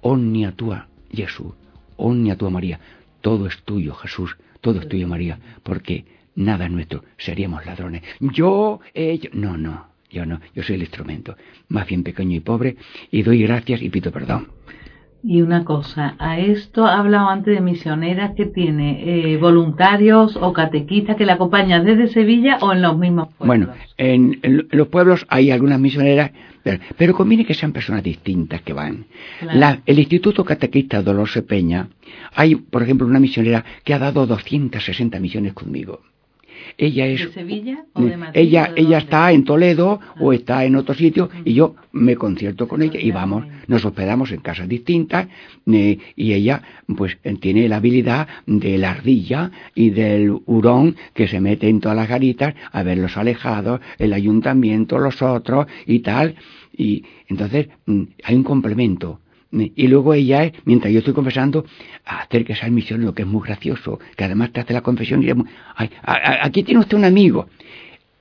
Omnia 0.00 0.52
tua, 0.52 0.88
Jesús, 1.12 1.52
omnia 1.96 2.36
tua 2.36 2.50
María. 2.50 2.78
Todo 3.20 3.46
es 3.46 3.62
tuyo, 3.62 3.94
Jesús, 3.94 4.36
todo 4.60 4.80
es 4.80 4.88
tuyo, 4.88 5.08
María, 5.08 5.38
porque 5.62 6.04
nada 6.36 6.66
es 6.66 6.70
nuestro, 6.70 7.02
seríamos 7.16 7.64
ladrones. 7.66 8.02
Yo 8.20 8.80
he 8.94 9.18
No, 9.32 9.56
no, 9.56 9.86
yo 10.10 10.24
no, 10.24 10.40
yo 10.54 10.62
soy 10.62 10.76
el 10.76 10.82
instrumento, 10.82 11.36
más 11.68 11.86
bien 11.86 12.02
pequeño 12.04 12.36
y 12.36 12.40
pobre, 12.40 12.76
y 13.10 13.22
doy 13.22 13.42
gracias 13.42 13.82
y 13.82 13.90
pido 13.90 14.12
perdón. 14.12 14.48
Y 15.28 15.42
una 15.42 15.64
cosa, 15.64 16.14
a 16.20 16.38
esto 16.38 16.86
ha 16.86 17.00
hablado 17.00 17.28
antes 17.28 17.52
de 17.52 17.60
misioneras 17.60 18.36
que 18.36 18.46
tiene 18.46 19.32
eh, 19.32 19.36
voluntarios 19.38 20.38
o 20.40 20.52
catequistas 20.52 21.16
que 21.16 21.26
la 21.26 21.32
acompañan 21.32 21.84
desde 21.84 22.06
Sevilla 22.06 22.58
o 22.60 22.72
en 22.72 22.80
los 22.80 22.96
mismos 22.96 23.34
pueblos. 23.34 23.66
Bueno, 23.66 23.82
en, 23.96 24.38
los 24.70 24.86
pueblos 24.86 25.26
hay 25.28 25.50
algunas 25.50 25.80
misioneras, 25.80 26.30
pero, 26.96 27.12
conviene 27.12 27.44
que 27.44 27.54
sean 27.54 27.72
personas 27.72 28.04
distintas 28.04 28.62
que 28.62 28.72
van. 28.72 29.06
el 29.84 29.98
Instituto 29.98 30.44
Catequista 30.44 31.02
Dolores 31.02 31.42
Peña, 31.42 31.88
hay, 32.32 32.54
por 32.54 32.84
ejemplo, 32.84 33.04
una 33.04 33.18
misionera 33.18 33.64
que 33.82 33.94
ha 33.94 33.98
dado 33.98 34.28
260 34.28 35.18
misiones 35.18 35.54
conmigo. 35.54 36.02
Ella 36.78 37.06
es. 37.06 37.20
¿De 37.20 37.32
Sevilla 37.32 37.84
o 37.92 38.02
de 38.02 38.16
Madrid? 38.16 38.40
Ella, 38.40 38.72
ella 38.76 38.98
está 38.98 39.32
en 39.32 39.44
Toledo 39.44 40.00
o 40.20 40.30
ah. 40.30 40.34
está 40.34 40.64
en 40.64 40.76
otro 40.76 40.94
sitio 40.94 41.28
y 41.44 41.54
yo 41.54 41.76
me 41.92 42.16
concierto 42.16 42.68
con 42.68 42.82
ella 42.82 43.00
y 43.00 43.10
vamos, 43.10 43.44
nos 43.66 43.84
hospedamos 43.84 44.30
en 44.32 44.40
casas 44.40 44.68
distintas 44.68 45.28
eh, 45.66 45.98
y 46.14 46.32
ella, 46.32 46.62
pues, 46.96 47.18
tiene 47.40 47.68
la 47.68 47.76
habilidad 47.76 48.28
de 48.46 48.78
la 48.78 48.92
ardilla 48.92 49.50
y 49.74 49.90
del 49.90 50.36
hurón 50.46 50.96
que 51.14 51.28
se 51.28 51.40
mete 51.40 51.68
en 51.68 51.80
todas 51.80 51.96
las 51.96 52.08
garitas 52.08 52.54
a 52.72 52.82
ver 52.82 52.98
los 52.98 53.16
alejados, 53.16 53.80
el 53.98 54.12
ayuntamiento, 54.12 54.98
los 54.98 55.22
otros 55.22 55.66
y 55.86 56.00
tal. 56.00 56.36
Y 56.76 57.04
entonces 57.28 57.68
mm, 57.86 58.02
hay 58.24 58.34
un 58.34 58.44
complemento 58.44 59.20
y 59.74 59.88
luego 59.88 60.14
ella, 60.14 60.52
mientras 60.64 60.92
yo 60.92 60.98
estoy 60.98 61.14
confesando, 61.14 61.64
acérquese 62.04 62.64
al 62.64 62.72
misionero, 62.72 63.14
que 63.14 63.22
es 63.22 63.28
muy 63.28 63.42
gracioso, 63.46 63.98
que 64.16 64.24
además 64.24 64.52
te 64.52 64.60
hace 64.60 64.72
la 64.72 64.82
confesión 64.82 65.22
y 65.22 65.30
aquí 65.76 66.62
tiene 66.62 66.80
usted 66.80 66.96
un 66.96 67.04
amigo. 67.04 67.48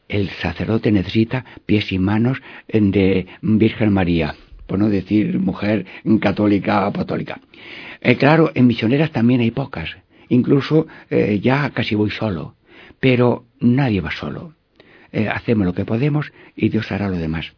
El 0.08 0.30
sacerdote 0.30 0.92
necesita 0.92 1.44
pies 1.66 1.92
y 1.92 2.00
manos 2.00 2.42
de 2.68 3.26
Virgen 3.42 3.92
María, 3.92 4.36
por 4.68 4.78
no 4.80 4.90
decir 4.90 5.40
mujer 5.40 5.86
católica 6.20 6.86
apostólica. 6.86 7.40
Eh, 8.02 8.16
claro, 8.18 8.52
en 8.54 8.68
misioneras 8.68 9.12
también 9.12 9.42
hay 9.42 9.52
pocas. 9.52 9.98
Incluso 10.30 10.88
eh, 11.10 11.40
ya 11.42 11.70
casi 11.72 11.96
voy 11.96 12.12
solo. 12.12 12.56
Pero 13.00 13.46
nadie 13.60 14.02
va 14.02 14.12
solo. 14.12 14.54
Eh, 15.12 15.28
hacemos 15.28 15.66
lo 15.66 15.74
que 15.74 15.86
podemos 15.86 16.32
y 16.56 16.70
Dios 16.70 16.92
hará 16.92 17.10
lo 17.10 17.18
demás. 17.18 17.54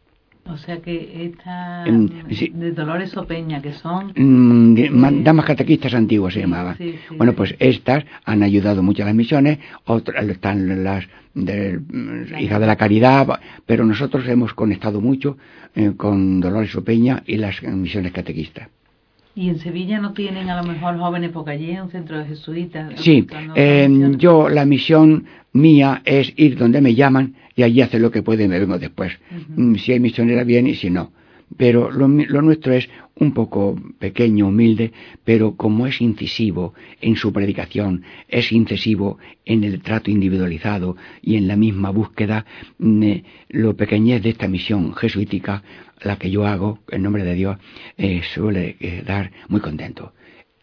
O 0.50 0.58
sea 0.58 0.82
que 0.82 1.26
esta 1.26 1.84
de 1.84 2.72
Dolores 2.72 3.16
Opeña, 3.18 3.62
que 3.62 3.74
son... 3.74 4.14
Mm, 4.16 5.24
damas 5.24 5.46
catequistas 5.46 5.94
antiguas 5.94 6.34
se 6.34 6.42
llamaban. 6.42 6.78
bueno, 7.18 7.34
pues 7.34 7.56
estas 7.60 8.06
han 8.26 8.44
ayudado 8.44 8.82
mucho 8.84 9.04
a 9.04 9.08
las 9.08 9.16
misiones, 9.16 9.60
otras 9.86 10.28
están 10.28 10.84
las 10.84 11.06
de, 11.34 11.80
hijas 12.40 12.60
de 12.60 12.68
la 12.68 12.76
caridad, 12.76 13.28
pero 13.66 13.86
nosotros 13.86 14.28
hemos 14.28 14.54
conectado 14.54 15.02
mucho 15.02 15.38
eh, 15.76 15.94
con 15.96 16.40
Dolores 16.40 16.76
Opeña 16.76 17.24
y 17.26 17.38
las 17.38 17.62
misiones 17.64 18.12
catequistas. 18.12 18.70
¿Y 19.38 19.50
en 19.50 19.60
Sevilla 19.60 20.00
no 20.00 20.14
tienen 20.14 20.50
a 20.50 20.60
lo 20.60 20.68
mejor 20.68 20.98
jóvenes 20.98 21.30
porque 21.32 21.52
allí 21.52 21.70
es 21.70 21.80
un 21.80 21.92
centro 21.92 22.18
de 22.18 22.26
jesuitas? 22.26 22.92
Sí, 22.96 23.28
eh, 23.54 23.88
yo 24.18 24.50
la 24.50 24.66
misión 24.66 25.26
mía 25.54 26.02
es 26.06 26.34
ir 26.38 26.58
donde 26.58 26.82
me 26.82 26.96
llaman 26.96 27.36
y 27.56 27.62
allí 27.62 27.82
hacer 27.82 28.02
lo 28.02 28.10
que 28.10 28.24
puede 28.24 28.46
y 28.46 28.48
me 28.48 28.58
vengo 28.58 28.80
después. 28.80 29.14
Mm, 29.56 29.76
si 29.76 29.92
hay 29.92 30.00
misionera 30.00 30.44
bien 30.44 30.66
y 30.66 30.74
si 30.74 30.90
no. 30.90 31.12
Pero 31.56 31.90
lo, 31.92 32.08
lo, 32.08 32.42
nuestro 32.42 32.74
es 32.74 32.90
un 33.16 33.34
poco 33.34 33.80
pequeño, 34.00 34.48
humilde, 34.48 34.92
pero 35.24 35.56
como 35.56 35.88
es 35.88 36.02
incisivo 36.02 36.74
en 37.02 37.16
su 37.16 37.32
predicación, 37.32 38.04
es 38.28 38.52
incisivo 38.52 39.18
en 39.46 39.64
el 39.64 39.82
trato 39.82 40.12
individualizado 40.12 40.98
y 41.22 41.38
en 41.38 41.48
la 41.48 41.56
misma 41.56 41.90
búsqueda, 41.90 42.46
eh, 42.80 43.24
lo 43.50 43.76
pequeñez 43.76 44.22
de 44.22 44.30
esta 44.30 44.48
misión 44.48 44.94
jesuítica 44.94 45.64
la 46.02 46.18
que 46.18 46.30
yo 46.30 46.46
hago 46.46 46.80
en 46.90 47.04
nombre 47.04 47.24
de 47.24 47.34
Dios 47.34 47.58
eh, 47.98 48.22
suele 48.34 48.76
quedar 48.76 49.32
muy 49.48 49.62
contento. 49.62 50.14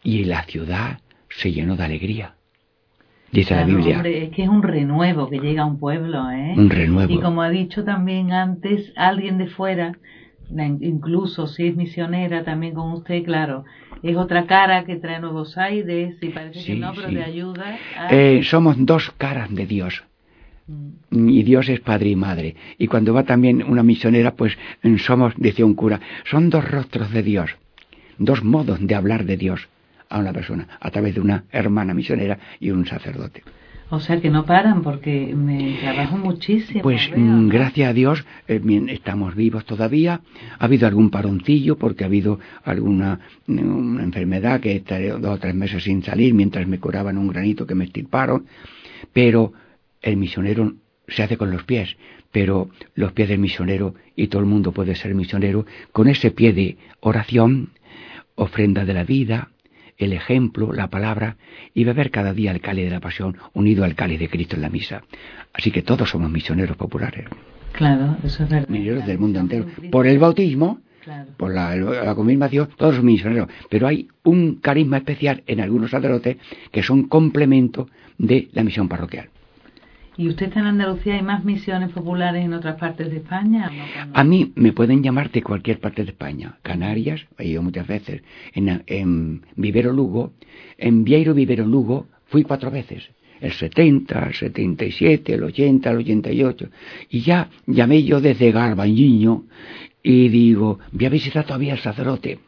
Y 0.02 0.24
la 0.24 0.44
ciudad 0.44 1.00
se 1.28 1.52
llenó 1.52 1.76
de 1.76 1.84
alegría. 1.84 2.34
Dice 3.32 3.56
la 3.56 3.64
Biblia. 3.64 4.00
es 4.04 4.30
que 4.30 4.44
es 4.44 4.48
un 4.48 4.62
renuevo 4.62 5.28
que 5.28 5.40
llega 5.40 5.62
a 5.62 5.66
un 5.66 5.80
pueblo, 5.80 6.30
¿eh? 6.30 6.54
Un 6.56 6.70
renuevo. 6.70 7.12
Y 7.12 7.20
como 7.20 7.42
ha 7.42 7.50
dicho 7.50 7.82
también 7.82 8.32
antes, 8.32 8.92
alguien 8.94 9.38
de 9.38 9.48
fuera, 9.48 9.98
incluso 10.80 11.46
si 11.46 11.66
es 11.66 11.76
misionera 11.76 12.44
también 12.44 12.75
con 12.75 12.92
usted, 12.92 13.25
claro, 13.25 13.64
es 14.02 14.16
otra 14.16 14.46
cara 14.46 14.84
que 14.84 14.96
trae 14.96 15.20
nuevos 15.20 15.56
aires 15.58 16.16
y 16.20 16.28
parece 16.28 16.64
que 16.64 16.75
no, 16.76 16.92
pero 16.94 17.08
te 17.08 17.23
ayuda. 17.23 17.78
Eh, 18.11 18.42
somos 18.44 18.76
dos 18.78 19.12
caras 19.16 19.54
de 19.54 19.66
Dios. 19.66 20.04
Mm. 20.66 21.28
y 21.28 21.42
Dios 21.42 21.68
es 21.68 21.80
padre 21.80 22.11
y 22.11 22.16
madre. 22.16 22.56
Y 22.78 22.87
cuando 22.87 23.12
va 23.12 23.25
también 23.25 23.62
una 23.62 23.82
misionera, 23.82 24.34
pues 24.34 24.56
somos, 24.99 25.34
decía 25.37 25.66
un 25.66 25.75
cura, 25.75 26.00
son 26.25 26.49
dos 26.49 26.68
rostros 26.70 27.11
de 27.12 27.23
Dios, 27.23 27.50
dos 28.18 28.42
modos 28.42 28.78
de 28.80 28.94
hablar 28.94 29.25
de 29.25 29.37
Dios 29.37 29.68
a 30.08 30.18
una 30.18 30.32
persona, 30.32 30.68
a 30.80 30.90
través 30.90 31.14
de 31.14 31.20
una 31.20 31.44
hermana 31.50 31.92
misionera 31.92 32.38
y 32.61 32.70
un 32.70 32.87
sacerdote. 32.87 33.42
O 33.90 34.00
sea 34.00 34.20
que 34.20 34.30
no 34.30 34.44
paran 34.44 34.82
porque 34.82 35.34
me 35.36 35.76
trabajo 35.80 36.16
muchísimo. 36.16 36.82
Pues 36.82 37.10
mm, 37.14 37.48
gracias 37.48 37.90
a 37.90 37.92
Dios 37.92 38.24
eh, 38.48 38.60
estamos 38.88 39.34
vivos 39.34 39.64
todavía. 39.64 40.20
Ha 40.58 40.64
habido 40.64 40.86
algún 40.86 41.10
paroncillo 41.10 41.76
porque 41.76 42.04
ha 42.04 42.06
habido 42.06 42.40
alguna 42.64 43.20
una 43.46 44.02
enfermedad 44.02 44.60
que 44.60 44.76
estaré 44.76 45.10
dos 45.10 45.36
o 45.36 45.38
tres 45.38 45.54
meses 45.54 45.84
sin 45.84 46.02
salir 46.02 46.34
mientras 46.34 46.66
me 46.66 46.80
curaban 46.80 47.18
un 47.18 47.28
granito 47.28 47.66
que 47.66 47.74
me 47.74 47.84
estirparon. 47.84 48.46
Pero 49.12 49.52
el 50.02 50.16
misionero 50.16 50.74
se 51.08 51.22
hace 51.22 51.36
con 51.36 51.50
los 51.50 51.64
pies, 51.64 51.96
pero 52.32 52.70
los 52.94 53.12
pies 53.12 53.28
del 53.28 53.38
misionero, 53.38 53.94
y 54.16 54.28
todo 54.28 54.40
el 54.40 54.48
mundo 54.48 54.72
puede 54.72 54.94
ser 54.94 55.14
misionero, 55.14 55.66
con 55.92 56.08
ese 56.08 56.30
pie 56.30 56.52
de 56.52 56.78
oración, 57.00 57.70
ofrenda 58.34 58.84
de 58.84 58.94
la 58.94 59.04
vida, 59.04 59.50
el 59.98 60.12
ejemplo, 60.12 60.72
la 60.72 60.88
palabra, 60.88 61.36
y 61.72 61.84
beber 61.84 62.10
cada 62.10 62.32
día 62.32 62.50
el 62.50 62.60
cáliz 62.60 62.84
de 62.84 62.90
la 62.90 63.00
pasión 63.00 63.36
unido 63.52 63.84
al 63.84 63.94
cáliz 63.94 64.18
de 64.18 64.28
Cristo 64.28 64.56
en 64.56 64.62
la 64.62 64.70
misa. 64.70 65.02
Así 65.52 65.70
que 65.70 65.82
todos 65.82 66.10
somos 66.10 66.30
misioneros 66.30 66.76
populares. 66.76 67.26
Claro, 67.72 68.16
eso 68.22 68.44
es 68.44 68.50
verdad. 68.50 68.68
Misioneros 68.68 69.06
del 69.06 69.18
mundo 69.18 69.40
entero. 69.40 69.66
Por 69.90 70.06
el 70.06 70.18
bautismo, 70.18 70.80
por 71.36 71.52
la, 71.52 71.76
la, 71.76 72.14
confirmación, 72.14 72.68
todos 72.76 72.96
somos 72.96 73.12
misioneros. 73.12 73.48
Pero 73.68 73.86
hay 73.86 74.08
un 74.22 74.56
carisma 74.56 74.98
especial 74.98 75.42
en 75.46 75.60
algunos 75.60 75.90
sacerdotes 75.90 76.36
que 76.70 76.82
son 76.82 77.08
complemento 77.08 77.88
de 78.18 78.48
la 78.52 78.62
misión 78.62 78.88
parroquial. 78.88 79.28
¿Y 80.16 80.28
usted 80.28 80.47
está 80.47 80.61
en 80.61 80.66
Andalucía? 80.66 81.14
¿Hay 81.14 81.23
más 81.23 81.44
misiones 81.44 81.90
populares 81.90 82.44
en 82.44 82.52
otras 82.52 82.76
partes 82.76 83.11
de 83.11 83.16
España? 83.16 83.71
A 84.12 84.23
mí 84.23 84.52
me 84.54 84.73
pueden 84.73 85.02
llamar 85.02 85.30
de 85.30 85.42
cualquier 85.42 85.80
parte 85.80 86.04
de 86.04 86.11
España. 86.11 86.59
Canarias, 86.62 87.26
he 87.37 87.49
ido 87.49 87.62
muchas 87.62 87.87
veces. 87.87 88.23
En, 88.52 89.42
Vivero 89.56 89.92
Lugo, 89.92 90.33
en 90.78 91.02
Vieiro 91.04 91.35
Vivero 91.35 91.66
Lugo, 91.66 92.06
fui 92.26 92.44
cuatro 92.44 92.71
veces. 92.71 93.11
El 93.40 93.52
70, 93.52 94.28
el 94.28 94.35
77, 94.35 95.35
el 95.35 95.42
80, 95.42 95.90
el 95.90 95.97
88. 95.97 96.68
Y 97.11 97.21
ya 97.21 97.50
llamé 97.66 98.04
yo 98.04 98.21
desde 98.21 98.52
Garbañiño 98.52 99.44
y 100.02 100.28
digo, 100.28 100.78
voy 100.92 101.06
a 101.06 101.11
visitar 101.11 101.44
todavía 101.44 101.73
al 101.73 101.80
sacerdote. 101.80 102.38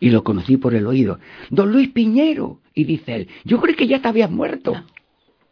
Y 0.00 0.10
lo 0.10 0.24
conocí 0.24 0.56
por 0.56 0.74
el 0.74 0.86
oído. 0.86 1.20
Don 1.50 1.70
Luis 1.70 1.88
Piñero. 1.88 2.60
Y 2.74 2.84
dice 2.84 3.14
él, 3.14 3.28
yo 3.44 3.60
creo 3.60 3.76
que 3.76 3.86
ya 3.86 4.02
te 4.02 4.08
habías 4.08 4.30
muerto. 4.30 4.74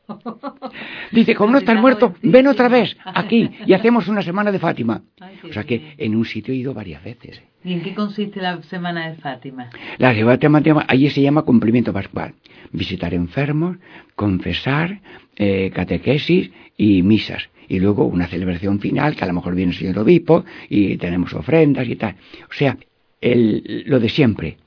Dice, 1.13 1.35
como 1.35 1.53
no 1.53 1.59
estás 1.59 1.81
muerto, 1.81 2.15
ven 2.23 2.47
otra 2.47 2.69
vez 2.69 2.97
aquí 3.05 3.51
y 3.67 3.73
hacemos 3.73 4.09
una 4.09 4.23
semana 4.23 4.53
de 4.53 4.59
Fátima. 4.59 5.03
o 5.49 5.53
sea 5.53 5.65
que 5.65 5.95
en 5.99 6.15
un 6.15 6.25
sitio 6.25 6.53
he 6.55 6.57
ido 6.57 6.75
varias 6.75 7.03
veces. 7.03 7.43
¿Y 7.65 7.73
en 7.73 7.83
qué 7.83 7.95
consiste 7.95 8.43
la 8.43 8.63
semana 8.63 9.09
de 9.09 9.17
Fátima? 9.17 9.71
La 9.99 10.15
semana 10.15 10.37
de 10.37 10.49
Fátima, 10.49 10.85
allí 10.87 11.09
se 11.09 11.23
llama 11.23 11.43
cumplimiento 11.43 11.93
pascual. 11.93 12.35
Visitar 12.73 13.15
enfermos, 13.15 13.79
confesar, 14.15 15.01
eh, 15.37 15.71
catequesis 15.75 16.51
y 16.77 17.03
misas. 17.03 17.49
Y 17.69 17.81
luego 17.81 18.05
una 18.05 18.27
celebración 18.27 18.81
final, 18.81 19.17
que 19.17 19.25
a 19.25 19.27
lo 19.27 19.33
mejor 19.33 19.55
viene 19.55 19.73
el 19.73 19.79
señor 19.79 19.99
obispo 19.99 20.45
y 20.69 20.99
tenemos 20.99 21.33
ofrendas 21.33 21.89
y 21.89 21.97
tal. 21.97 22.17
O 22.51 22.53
sea, 22.53 22.77
el, 23.23 23.85
lo 23.87 23.99
de 23.99 24.11
siempre. 24.11 24.59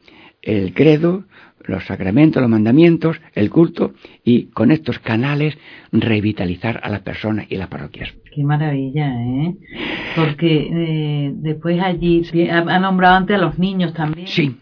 El 0.41 0.73
credo, 0.73 1.25
los 1.65 1.85
sacramentos, 1.85 2.41
los 2.41 2.49
mandamientos, 2.49 3.19
el 3.33 3.49
culto 3.49 3.93
y 4.23 4.45
con 4.45 4.71
estos 4.71 4.99
canales 4.99 5.57
revitalizar 5.91 6.79
a 6.83 6.89
las 6.89 7.01
personas 7.01 7.47
y 7.49 7.57
las 7.57 7.67
parroquias. 7.67 8.13
Qué 8.33 8.43
maravilla, 8.43 9.07
¿eh? 9.07 9.55
Porque 10.15 10.69
eh, 10.71 11.31
después 11.35 11.81
allí 11.81 12.23
ha 12.49 12.79
nombrado 12.79 13.15
antes 13.15 13.35
a 13.35 13.39
los 13.39 13.59
niños 13.59 13.93
también. 13.93 14.27
Sí. 14.27 14.55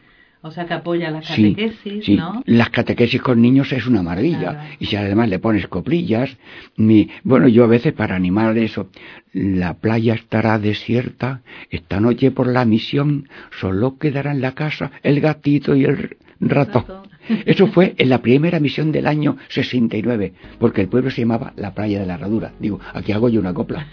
O 0.45 0.51
sea 0.51 0.67
que 0.67 0.75
apoya 0.75 1.09
las 1.09 1.27
catequesis, 1.27 2.05
sí, 2.05 2.15
¿no? 2.15 2.43
Las 2.45 2.69
catequesis 2.69 3.19
con 3.19 3.41
niños 3.41 3.73
es 3.73 3.87
una 3.87 4.03
maravilla. 4.03 4.67
Y 4.77 4.85
si 4.85 4.95
además 4.95 5.27
le 5.27 5.39
pones 5.39 5.67
coplillas, 5.67 6.37
mi, 6.77 7.09
bueno, 7.23 7.47
yo 7.47 7.63
a 7.63 7.67
veces 7.67 7.93
para 7.93 8.15
animar 8.15 8.55
eso, 8.59 8.91
la 9.33 9.73
playa 9.73 10.13
estará 10.13 10.59
desierta, 10.59 11.41
esta 11.71 11.99
noche 11.99 12.29
por 12.29 12.45
la 12.45 12.63
misión, 12.63 13.27
solo 13.59 13.97
quedará 13.97 14.33
en 14.33 14.41
la 14.41 14.51
casa 14.51 14.91
el 15.01 15.19
gatito 15.19 15.75
y 15.75 15.85
el 15.85 16.15
rato. 16.39 17.03
Eso 17.45 17.67
fue 17.67 17.95
en 17.97 18.09
la 18.09 18.21
primera 18.21 18.59
misión 18.59 18.91
del 18.91 19.07
año 19.07 19.37
69, 19.49 20.33
porque 20.59 20.81
el 20.81 20.87
pueblo 20.87 21.09
se 21.09 21.21
llamaba 21.21 21.53
la 21.55 21.73
playa 21.73 21.99
de 21.99 22.05
la 22.05 22.15
herradura. 22.15 22.51
Digo, 22.59 22.79
aquí 22.93 23.11
hago 23.11 23.29
yo 23.29 23.39
una 23.39 23.53
copla. 23.53 23.87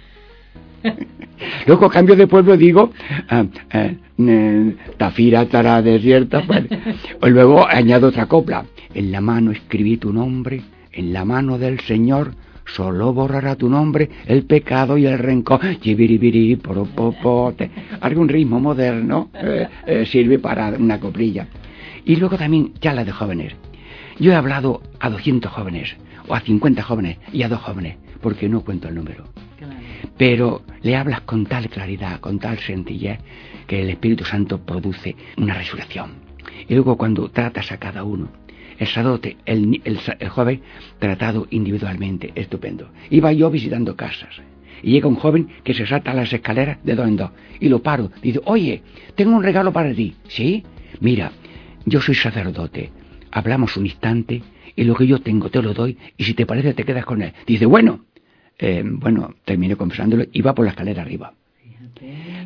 Luego 1.67 1.89
cambio 1.89 2.17
de 2.17 2.27
pueblo 2.27 2.57
digo 2.57 2.91
ah, 3.29 3.45
eh, 3.73 4.77
Tafira 4.97 5.43
estará 5.43 5.81
desierta. 5.81 6.43
Pues. 6.47 6.65
Luego 7.23 7.67
añado 7.67 8.09
otra 8.09 8.27
copla. 8.27 8.65
En 8.95 9.11
la 9.11 9.21
mano 9.21 9.53
escribí 9.53 9.97
tu 9.97 10.13
nombre, 10.13 10.63
en 10.93 11.13
la 11.13 11.25
mano 11.25 11.59
del 11.59 11.81
Señor 11.81 12.35
solo 12.65 13.13
borrará 13.13 13.57
tu 13.57 13.69
nombre 13.69 14.09
el 14.27 14.45
pecado 14.45 14.97
y 14.97 15.07
el 15.07 15.19
rencor. 15.19 15.61
Algún 18.01 18.29
ritmo 18.29 18.61
moderno 18.61 19.31
eh, 19.35 19.69
eh, 19.87 20.07
sirve 20.07 20.39
para 20.39 20.69
una 20.71 21.01
coplilla. 21.01 21.47
Y 22.05 22.17
luego 22.17 22.37
también 22.37 22.73
ya 22.81 22.93
la 22.93 23.05
de 23.05 23.13
jóvenes. 23.13 23.55
Yo 24.19 24.33
he 24.33 24.35
hablado 24.35 24.83
a 25.01 25.11
200 25.11 25.51
jóvenes, 25.51 25.97
o 26.29 26.35
a 26.35 26.41
50 26.41 26.83
jóvenes, 26.83 27.19
y 27.33 27.43
a 27.43 27.49
dos 27.49 27.61
jóvenes, 27.61 27.97
porque 28.21 28.49
no 28.49 28.63
cuento 28.63 28.89
el 28.89 28.95
número. 28.95 29.25
Pero 30.19 30.63
le 30.83 30.97
hablas 30.97 31.23
con 31.23 31.47
tal 31.47 31.69
claridad, 31.69 32.21
con 32.21 32.39
tal 32.39 32.59
sencillez, 32.59 33.19
que 33.67 33.83
el 33.83 33.91
Espíritu 33.91 34.25
Santo 34.25 34.59
produce 34.59 35.17
una 35.37 35.55
resurrección. 35.55 36.13
Y 36.69 36.75
luego 36.75 36.97
cuando 36.97 37.31
tratas 37.31 37.73
a 37.73 37.79
cada 37.79 38.05
uno, 38.05 38.29
el 38.79 38.87
sadote, 38.87 39.37
el, 39.47 39.81
el, 39.85 40.29
joven, 40.29 40.63
tratado 40.99 41.47
individualmente, 41.51 42.33
estupendo. 42.35 42.91
Iba 43.11 43.33
yo 43.33 43.51
visitando 43.51 43.97
casas. 43.97 44.41
Y 44.83 44.93
llega 44.93 45.07
un 45.07 45.17
joven 45.17 45.49
que 45.63 45.75
se 45.75 45.87
salta 45.87 46.11
a 46.11 46.15
las 46.15 46.33
escaleras 46.33 46.79
de 46.83 46.97
dos 46.97 47.07
en 47.07 47.17
dos. 47.17 47.31
Y 47.61 47.69
lo 47.69 47.81
paro. 47.81 48.11
Dice, 48.21 48.41
oye, 48.45 48.83
tengo 49.15 49.37
un 49.37 49.45
regalo 49.45 49.73
para 49.73 49.95
ti. 49.95 50.15
¿Sí? 50.27 50.65
Mira, 51.01 51.31
yo 51.85 52.01
soy 52.01 52.15
sacerdote. 52.15 52.91
Hablamos 53.31 53.77
un 53.77 53.87
instante 53.87 54.43
y 54.77 54.85
lo 54.85 54.95
que 54.95 55.07
yo 55.07 55.21
tengo 55.21 55.51
te 55.51 55.63
lo 55.63 55.75
doy 55.75 55.99
y 56.17 56.25
si 56.25 56.35
te 56.35 56.47
parece 56.47 56.75
te 56.75 56.85
quedas 56.85 57.05
con 57.05 57.23
él. 57.23 57.33
Dice, 57.47 57.67
bueno, 57.67 58.05
eh, 58.59 58.83
bueno, 58.85 59.35
terminé 59.45 59.77
confesándolo 59.77 60.25
y 60.33 60.43
va 60.43 60.55
por 60.55 60.65
la 60.65 60.73
escalera 60.73 61.03
arriba. 61.03 61.35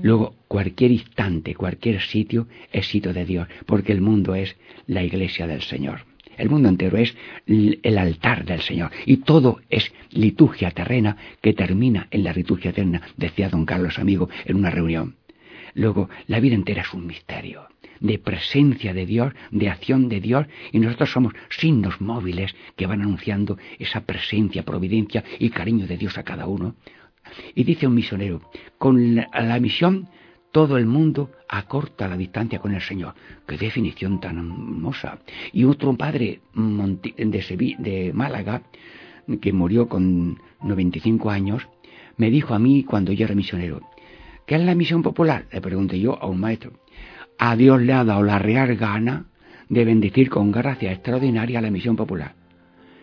Luego, 0.03 0.35
cualquier 0.49 0.93
instante, 0.93 1.55
cualquier 1.55 2.01
sitio 2.01 2.47
es 2.73 2.87
sitio 2.87 3.13
de 3.13 3.25
Dios, 3.25 3.49
porque 3.65 3.93
el 3.93 4.01
mundo 4.01 4.35
es 4.35 4.57
la 4.87 5.03
iglesia 5.03 5.47
del 5.47 5.63
Señor. 5.63 6.01
El 6.37 6.51
mundo 6.51 6.69
entero 6.69 6.99
es 6.99 7.17
el 7.47 7.99
altar 7.99 8.45
del 8.45 8.61
Señor 8.61 8.91
y 9.07 9.19
todo 9.19 9.61
es 9.71 9.93
liturgia 10.11 10.71
terrena 10.71 11.17
que 11.41 11.55
termina 11.55 12.09
en 12.11 12.25
la 12.25 12.33
liturgia 12.33 12.71
eterna, 12.71 13.01
decía 13.17 13.49
don 13.49 13.65
Carlos 13.65 13.99
amigo 13.99 14.29
en 14.45 14.57
una 14.57 14.71
reunión. 14.71 15.17
Luego, 15.77 16.09
la 16.27 16.41
vida 16.41 16.55
entera 16.55 16.81
es 16.81 16.95
un 16.95 17.07
misterio 17.07 17.69
de 18.01 18.19
presencia 18.19 18.95
de 18.95 19.05
Dios, 19.05 19.35
de 19.51 19.69
acción 19.69 20.09
de 20.09 20.21
Dios, 20.21 20.47
y 20.73 20.81
nosotros 20.81 21.13
somos 21.13 21.35
signos 21.51 22.01
móviles 22.01 22.55
que 22.77 22.87
van 22.87 23.03
anunciando 23.03 23.59
esa 23.79 24.01
presencia, 24.01 24.65
providencia 24.65 25.23
y 25.39 25.51
cariño 25.51 25.87
de 25.87 25.99
Dios 25.99 26.17
a 26.17 26.23
cada 26.23 26.47
uno. 26.47 26.77
Y 27.55 27.65
dice 27.65 27.87
un 27.87 27.95
misionero, 27.95 28.41
con 28.79 29.17
la 29.17 29.61
misión 29.61 30.09
todo 30.51 30.79
el 30.79 30.87
mundo 30.87 31.31
acorta 31.47 32.09
la 32.09 32.17
distancia 32.17 32.59
con 32.59 32.75
el 32.75 32.81
Señor. 32.81 33.15
Qué 33.47 33.59
definición 33.59 34.19
tan 34.19 34.39
hermosa. 34.39 35.19
Y 35.53 35.65
otro 35.65 35.95
padre 35.95 36.41
de, 36.55 37.77
de 37.79 38.13
Málaga, 38.15 38.63
que 39.43 39.53
murió 39.53 39.89
con 39.89 40.41
95 40.63 41.29
años, 41.29 41.69
me 42.17 42.31
dijo 42.31 42.55
a 42.55 42.59
mí 42.59 42.85
cuando 42.85 43.13
yo 43.13 43.27
era 43.27 43.35
misionero, 43.35 43.83
¿qué 44.47 44.55
es 44.55 44.63
la 44.63 44.75
misión 44.75 45.03
popular? 45.03 45.45
Le 45.53 45.61
pregunté 45.61 46.01
yo 46.01 46.21
a 46.21 46.27
un 46.27 46.41
maestro. 46.41 46.73
A 47.39 47.55
Dios 47.57 47.83
le 47.83 47.93
ha 47.93 48.05
dado 48.05 48.23
la 48.23 48.39
real 48.39 48.77
gana 48.77 49.27
de 49.69 49.85
bendecir 49.85 50.31
con 50.31 50.53
gracia 50.53 50.93
extraordinaria 50.93 51.61
la 51.61 51.71
misión 51.71 51.97
popular. 51.97 52.35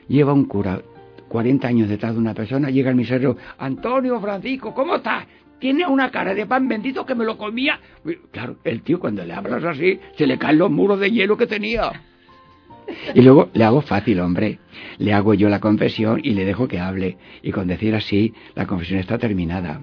Lleva 0.08 0.34
un 0.34 0.46
cura 0.46 0.82
40 1.28 1.68
años 1.68 1.90
detrás 1.90 2.14
de 2.14 2.20
una 2.20 2.34
persona, 2.34 2.70
llega 2.70 2.90
el 2.90 2.96
misionero, 2.96 3.38
Antonio 3.58 4.20
Francisco, 4.20 4.74
¿cómo 4.74 4.96
estás? 4.96 5.26
tiene 5.64 5.88
una 5.88 6.12
cara 6.12 6.34
de 6.34 6.46
pan 6.46 6.68
bendito 6.68 7.06
que 7.06 7.16
me 7.16 7.24
lo 7.24 7.38
comía. 7.38 7.80
Claro, 8.32 8.58
el 8.66 8.82
tío 8.82 9.00
cuando 9.00 9.24
le 9.24 9.34
hablas 9.34 9.64
así, 9.64 9.98
se 10.18 10.28
le 10.28 10.38
caen 10.38 10.58
los 10.58 10.70
muros 10.70 11.00
de 11.00 11.10
hielo 11.10 11.38
que 11.38 11.48
tenía. 11.48 11.90
Y 13.14 13.22
luego 13.22 13.50
le 13.54 13.64
hago 13.64 13.82
fácil, 13.82 14.20
hombre. 14.20 14.60
Le 14.98 15.14
hago 15.14 15.34
yo 15.34 15.50
la 15.50 15.60
confesión 15.60 16.20
y 16.24 16.32
le 16.32 16.46
dejo 16.46 16.68
que 16.68 16.80
hable. 16.80 17.18
Y 17.42 17.52
con 17.52 17.68
decir 17.68 17.96
así, 17.96 18.34
la 18.56 18.66
confesión 18.66 19.00
está 19.00 19.18
terminada. 19.18 19.82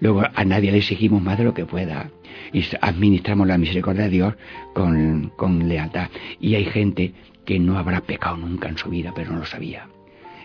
Luego 0.00 0.22
a 0.34 0.44
nadie 0.44 0.72
le 0.72 0.78
exigimos 0.78 1.22
más 1.22 1.38
de 1.38 1.44
lo 1.44 1.54
que 1.54 1.66
pueda. 1.66 2.10
Y 2.52 2.64
administramos 2.80 3.46
la 3.46 3.58
misericordia 3.58 4.04
de 4.04 4.10
Dios 4.10 4.34
con, 4.74 5.32
con 5.36 5.68
lealtad. 5.68 6.08
Y 6.40 6.54
hay 6.54 6.64
gente 6.64 7.14
que 7.44 7.58
no 7.58 7.78
habrá 7.78 8.00
pecado 8.00 8.36
nunca 8.36 8.68
en 8.68 8.78
su 8.78 8.90
vida, 8.90 9.12
pero 9.14 9.32
no 9.32 9.40
lo 9.40 9.46
sabía 9.46 9.88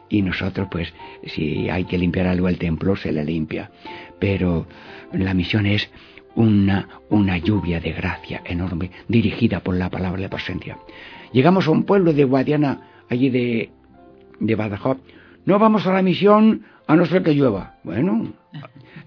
y 0.09 0.21
nosotros 0.21 0.67
pues 0.71 0.93
si 1.25 1.69
hay 1.69 1.85
que 1.85 1.97
limpiar 1.97 2.27
algo 2.27 2.47
el 2.47 2.57
templo 2.57 2.95
se 2.95 3.11
le 3.11 3.23
limpia 3.23 3.71
pero 4.19 4.67
la 5.11 5.33
misión 5.33 5.65
es 5.65 5.89
una, 6.35 6.87
una 7.09 7.37
lluvia 7.37 7.79
de 7.79 7.91
gracia 7.91 8.41
enorme 8.45 8.91
dirigida 9.07 9.59
por 9.59 9.75
la 9.75 9.89
palabra 9.89 10.21
de 10.21 10.29
presencia 10.29 10.77
llegamos 11.31 11.67
a 11.67 11.71
un 11.71 11.83
pueblo 11.83 12.13
de 12.13 12.23
Guadiana 12.23 12.81
allí 13.09 13.29
de, 13.29 13.69
de 14.39 14.55
Badajoz. 14.55 14.97
No 15.45 15.59
vamos 15.59 15.87
a 15.87 15.93
la 15.93 16.01
misión 16.01 16.63
a 16.87 16.95
no 16.95 17.05
ser 17.05 17.23
que 17.23 17.33
llueva. 17.33 17.75
Bueno 17.83 18.33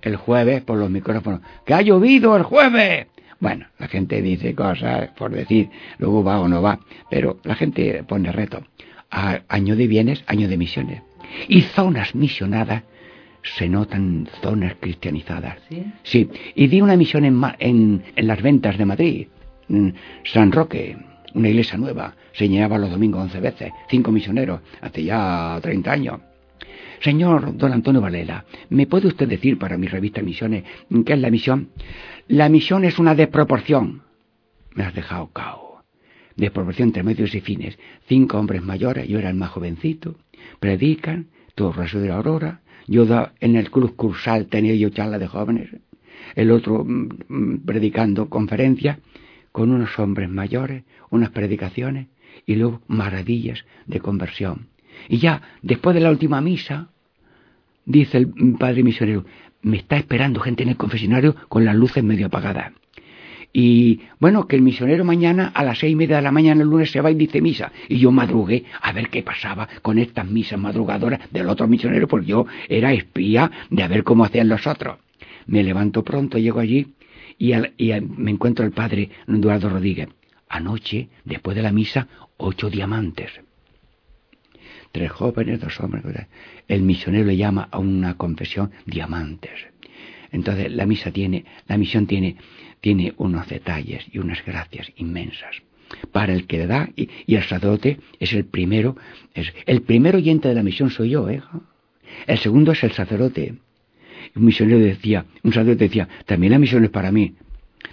el 0.02 0.16
jueves 0.16 0.62
por 0.62 0.78
los 0.78 0.88
micrófonos. 0.88 1.40
Que 1.66 1.74
ha 1.74 1.83
llovido 1.83 2.37
el 2.37 2.42
jueves 2.42 3.06
bueno, 3.40 3.66
la 3.78 3.88
gente 3.88 4.20
dice 4.20 4.54
cosas 4.54 5.09
por 5.16 5.33
decir, 5.33 5.70
luego 5.98 6.22
va 6.22 6.40
o 6.40 6.48
no 6.48 6.61
va, 6.61 6.78
pero 7.11 7.40
la 7.42 7.54
gente 7.54 8.04
pone 8.04 8.30
reto. 8.30 8.62
Año 9.11 9.76
de 9.76 9.87
bienes, 9.87 10.22
año 10.26 10.46
de 10.46 10.59
misiones. 10.59 11.02
Y 11.48 11.62
zonas 11.62 12.14
misionadas 12.14 12.85
se 13.42 13.68
notan 13.68 14.28
zonas 14.42 14.74
cristianizadas. 14.78 15.56
Sí, 16.02 16.28
y 16.54 16.66
di 16.68 16.83
una 16.83 16.96
misión 16.96 17.24
en, 17.24 17.40
en, 17.59 18.02
en 18.14 18.26
las 18.26 18.42
ventas 18.42 18.76
de 18.76 18.85
Madrid, 18.85 19.28
San 20.24 20.52
Roque, 20.52 20.98
una 21.34 21.48
iglesia 21.48 21.78
nueva, 21.78 22.14
se 22.32 22.48
los 22.48 22.90
domingos 22.90 23.22
once 23.22 23.40
veces, 23.40 23.72
cinco 23.88 24.12
misioneros, 24.12 24.60
hace 24.80 25.04
ya 25.04 25.58
treinta 25.62 25.92
años. 25.92 26.20
Señor 27.00 27.56
don 27.56 27.72
Antonio 27.72 28.00
Valela, 28.00 28.44
¿me 28.68 28.86
puede 28.86 29.08
usted 29.08 29.26
decir 29.26 29.58
para 29.58 29.78
mi 29.78 29.86
revista 29.86 30.22
Misiones 30.22 30.64
qué 31.06 31.12
es 31.14 31.18
la 31.18 31.30
misión? 31.30 31.70
La 32.28 32.48
misión 32.48 32.84
es 32.84 32.98
una 32.98 33.14
desproporción. 33.14 34.02
Me 34.74 34.84
has 34.84 34.94
dejado 34.94 35.30
cao 35.32 35.70
proporción 36.48 36.88
entre 36.88 37.02
medios 37.02 37.34
y 37.34 37.40
fines. 37.42 37.78
Cinco 38.08 38.38
hombres 38.38 38.62
mayores, 38.62 39.06
yo 39.06 39.18
era 39.18 39.28
el 39.28 39.36
más 39.36 39.50
jovencito, 39.50 40.16
predican, 40.58 41.26
todo 41.54 41.72
raso 41.72 42.00
de 42.00 42.08
la 42.08 42.16
aurora, 42.16 42.62
yo 42.86 43.04
en 43.40 43.56
el 43.56 43.70
cruz 43.70 43.92
cursal 43.92 44.46
tenía 44.46 44.74
yo 44.74 44.88
charla 44.88 45.18
de 45.18 45.26
jóvenes, 45.26 45.68
el 46.34 46.50
otro 46.50 46.84
mm, 46.84 47.08
mm, 47.28 47.58
predicando 47.66 48.30
conferencias 48.30 48.98
con 49.52 49.70
unos 49.70 49.98
hombres 49.98 50.28
mayores, 50.28 50.84
unas 51.10 51.30
predicaciones 51.30 52.06
y 52.46 52.56
luego 52.56 52.82
maravillas 52.86 53.64
de 53.86 54.00
conversión. 54.00 54.68
Y 55.08 55.18
ya, 55.18 55.42
después 55.62 55.94
de 55.94 56.00
la 56.00 56.10
última 56.10 56.40
misa, 56.40 56.88
dice 57.84 58.18
el 58.18 58.28
padre 58.58 58.82
misionero, 58.82 59.24
me 59.62 59.78
está 59.78 59.96
esperando 59.96 60.40
gente 60.40 60.62
en 60.62 60.70
el 60.70 60.76
confesionario 60.76 61.36
con 61.48 61.64
las 61.64 61.74
luces 61.74 62.02
medio 62.02 62.26
apagadas. 62.26 62.72
Y 63.52 64.02
bueno, 64.20 64.46
que 64.46 64.54
el 64.54 64.62
misionero 64.62 65.04
mañana 65.04 65.50
a 65.54 65.64
las 65.64 65.78
seis 65.78 65.92
y 65.92 65.96
media 65.96 66.16
de 66.16 66.22
la 66.22 66.30
mañana 66.30 66.62
el 66.62 66.68
lunes 66.68 66.92
se 66.92 67.00
va 67.00 67.10
y 67.10 67.14
dice 67.14 67.40
misa. 67.40 67.72
Y 67.88 67.98
yo 67.98 68.12
madrugué 68.12 68.64
a 68.80 68.92
ver 68.92 69.08
qué 69.08 69.22
pasaba 69.22 69.68
con 69.82 69.98
estas 69.98 70.26
misas 70.26 70.58
madrugadoras 70.58 71.20
del 71.32 71.48
otro 71.48 71.66
misionero, 71.66 72.06
porque 72.06 72.26
yo 72.26 72.46
era 72.68 72.92
espía 72.92 73.50
de 73.70 73.82
a 73.82 73.88
ver 73.88 74.04
cómo 74.04 74.24
hacían 74.24 74.48
los 74.48 74.66
otros. 74.68 74.98
Me 75.46 75.64
levanto 75.64 76.04
pronto, 76.04 76.38
llego 76.38 76.60
allí 76.60 76.94
y, 77.40 77.53
me 78.00 78.31
encuentro 78.31 78.64
el 78.64 78.72
padre 78.72 79.11
Eduardo 79.26 79.70
Rodríguez. 79.70 80.09
Anoche, 80.48 81.09
después 81.24 81.57
de 81.57 81.62
la 81.62 81.72
misa, 81.72 82.07
ocho 82.37 82.70
diamantes. 82.70 83.33
Tres 84.92 85.11
jóvenes, 85.11 85.61
dos 85.61 85.81
hombres. 85.81 86.05
El 86.68 86.83
misionero 86.83 87.24
le 87.24 87.37
llama 87.37 87.68
a 87.70 87.79
una 87.79 88.16
confesión 88.16 88.70
diamantes. 88.85 89.66
Entonces 90.31 90.70
la 90.70 90.87
misa 90.87 91.11
tiene, 91.11 91.44
la 91.66 91.76
misión 91.76 92.07
tiene 92.07 92.37
tiene 92.81 93.14
unos 93.18 93.48
detalles 93.48 94.07
y 94.11 94.18
unas 94.18 94.44
gracias 94.44 94.90
inmensas 94.96 95.62
para 96.12 96.33
el 96.33 96.46
que 96.46 96.59
le 96.59 96.66
da 96.66 96.88
y, 96.96 97.09
el 97.26 97.42
sacerdote 97.42 97.98
es 98.18 98.33
el 98.33 98.44
primero 98.44 98.96
es 99.35 99.53
el 99.66 99.83
primer 99.83 100.16
oyente 100.16 100.48
de 100.48 100.55
la 100.55 100.62
misión 100.62 100.90
soy 100.90 101.11
yo 101.11 101.29
¿eh? 101.29 101.42
el 102.26 102.38
segundo 102.38 102.72
es 102.72 102.83
el 102.85 102.92
sacerdote 102.92 103.57
un 104.35 104.44
misionero 104.44 104.78
decía 104.78 105.24
un 105.42 105.52
sacerdote 105.52 105.85
decía 105.85 106.09
también 106.26 106.52
la 106.52 106.59
misión 106.59 106.85
es 106.85 106.90
para 106.90 107.12
mí 107.12 107.35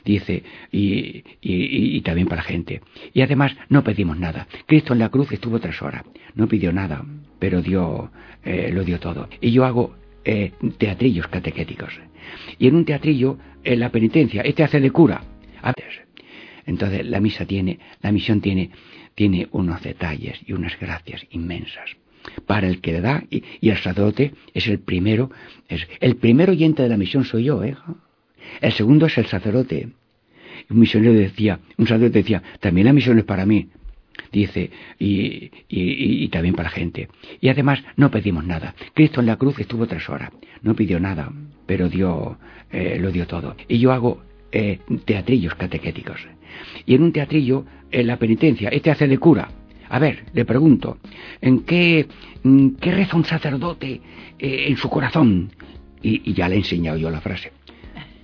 dice 0.04 0.44
y, 0.72 1.24
y, 1.42 2.02
también 2.02 2.28
para 2.28 2.42
gente 2.42 2.82
y 3.13 3.22
además 3.22 3.56
no 3.70 3.84
pedimos 3.84 4.18
nada. 4.18 4.48
Cristo 4.66 4.94
en 4.94 5.00
la 5.00 5.10
cruz 5.10 5.32
estuvo 5.32 5.60
tres 5.60 5.82
horas. 5.82 6.04
No 6.36 6.48
pidió 6.48 6.72
nada 6.72 7.06
pero 7.40 7.62
dio 7.62 8.12
eh, 8.44 8.72
lo 8.72 8.84
dio 8.84 9.00
todo. 9.00 9.30
Y 9.42 9.52
yo 9.52 9.66
hago 9.66 9.96
eh, 10.24 10.52
teatrillos 10.78 11.28
catequéticos. 11.28 12.00
Y 12.58 12.68
en 12.68 12.76
un 12.76 12.86
teatrillo, 12.86 13.38
en 13.63 13.80
la 13.80 13.90
penitencia, 13.90 14.42
este 14.42 14.63
hace 14.63 14.80
de 14.80 14.92
cura. 14.92 15.22
Entonces 16.66 17.06
la 17.06 17.22
misa 17.22 17.46
tiene, 17.46 17.80
la 18.02 18.12
misión 18.12 18.42
tiene, 18.42 18.72
tiene 19.16 19.48
unos 19.52 19.82
detalles 19.82 20.40
y 20.46 20.54
unas 20.54 20.78
gracias 20.80 21.26
inmensas. 21.30 21.96
Para 22.46 22.68
el 22.68 22.82
que 22.82 22.94
le 22.94 23.02
da 23.02 23.24
y, 23.30 23.44
el 23.62 23.78
sacerdote 23.78 24.34
es 24.54 24.68
el 24.68 24.80
primero, 24.80 25.32
es, 25.68 25.88
el 26.00 26.16
primer 26.16 26.50
oyente 26.50 26.84
de 26.84 26.90
la 26.90 26.98
misión 26.98 27.26
soy 27.26 27.46
yo, 27.46 27.63
¿eh? 27.63 27.76
El 28.62 28.72
segundo 28.72 29.08
es 29.08 29.18
el 29.18 29.26
sacerdote. 29.26 29.90
Un 30.70 30.80
misionero 30.80 31.13
decía, 31.13 31.60
un 31.78 31.88
sacerdote 31.88 32.20
decía, 32.20 32.42
también 32.60 32.86
la 32.86 32.94
misión 32.94 33.18
es 33.18 33.26
para 33.26 33.46
mí. 33.46 33.70
Dice, 34.32 34.72
y, 35.00 35.52
y, 35.70 36.28
también 36.30 36.56
para 36.56 36.70
la 36.70 36.76
gente. 36.76 37.08
Y 37.40 37.50
además 37.50 37.84
no 37.96 38.10
pedimos 38.12 38.44
nada. 38.46 38.76
Cristo 38.94 39.20
en 39.20 39.28
la 39.28 39.38
cruz 39.38 39.60
estuvo 39.60 39.88
tres 39.88 40.10
horas. 40.10 40.32
No 40.62 40.76
pidió 40.76 41.00
nada, 41.00 41.32
pero 41.66 41.88
dio, 41.88 42.38
eh, 42.72 42.98
lo 43.00 43.12
dio 43.12 43.28
todo. 43.28 43.56
Y 43.68 43.80
yo 43.80 43.92
hago 43.94 44.24
eh, 44.52 44.80
teatrillos 45.06 45.56
catequéticos. 45.56 46.20
Y 46.86 46.96
en 46.96 47.04
un 47.04 47.12
teatrillo, 47.12 47.66
en 47.92 48.08
la 48.08 48.18
penitencia, 48.18 48.70
este 48.70 48.92
hace 48.92 49.08
de 49.08 49.18
cura. 49.18 49.50
A 49.89 50.00
ver, 50.00 50.26
le 50.34 50.45
pregunto, 50.45 50.97
¿en 51.41 51.62
qué, 51.62 52.08
qué 52.80 52.91
reza 52.91 53.17
un 53.17 53.26
sacerdote 53.26 54.02
eh, 54.39 54.65
en 54.67 54.78
su 54.78 54.89
corazón? 54.89 55.50
Y, 56.02 56.30
y 56.30 56.34
ya 56.34 56.47
le 56.47 56.56
he 56.56 56.60
enseñado 56.60 56.97
yo 56.97 57.10
la 57.10 57.21
frase. 57.21 57.52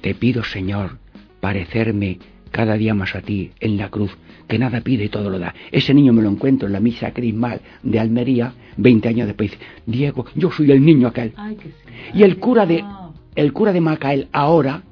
Te 0.02 0.16
pido, 0.16 0.44
Señor, 0.44 0.98
parecerme 1.40 2.20
cada 2.54 2.78
día 2.78 2.94
más 2.94 3.16
a 3.16 3.22
ti 3.22 3.52
en 3.60 3.78
la 3.78 3.90
cruz, 3.90 4.16
que 4.48 4.60
nada 4.60 4.82
pide 4.82 5.06
y 5.06 5.10
todo 5.10 5.30
lo 5.30 5.40
da. 5.40 5.56
Ese 5.72 5.94
niño 5.94 6.14
me 6.14 6.22
lo 6.22 6.30
encuentro 6.30 6.68
en 6.68 6.74
la 6.74 6.80
misa 6.80 7.12
crismal 7.12 7.62
de 7.82 8.00
Almería, 8.00 8.54
20 8.78 9.10
años 9.10 9.28
después. 9.28 9.58
Diego, 9.86 10.26
yo 10.36 10.52
soy 10.52 10.72
el 10.72 10.86
niño 10.86 11.08
aquel. 11.08 11.34
Y 12.14 12.22
el 12.22 12.38
cura 12.38 12.66
de, 12.66 12.84
el 13.36 13.54
cura 13.54 13.74
de 13.74 13.82
Macael 13.82 14.28
ahora 14.32 14.84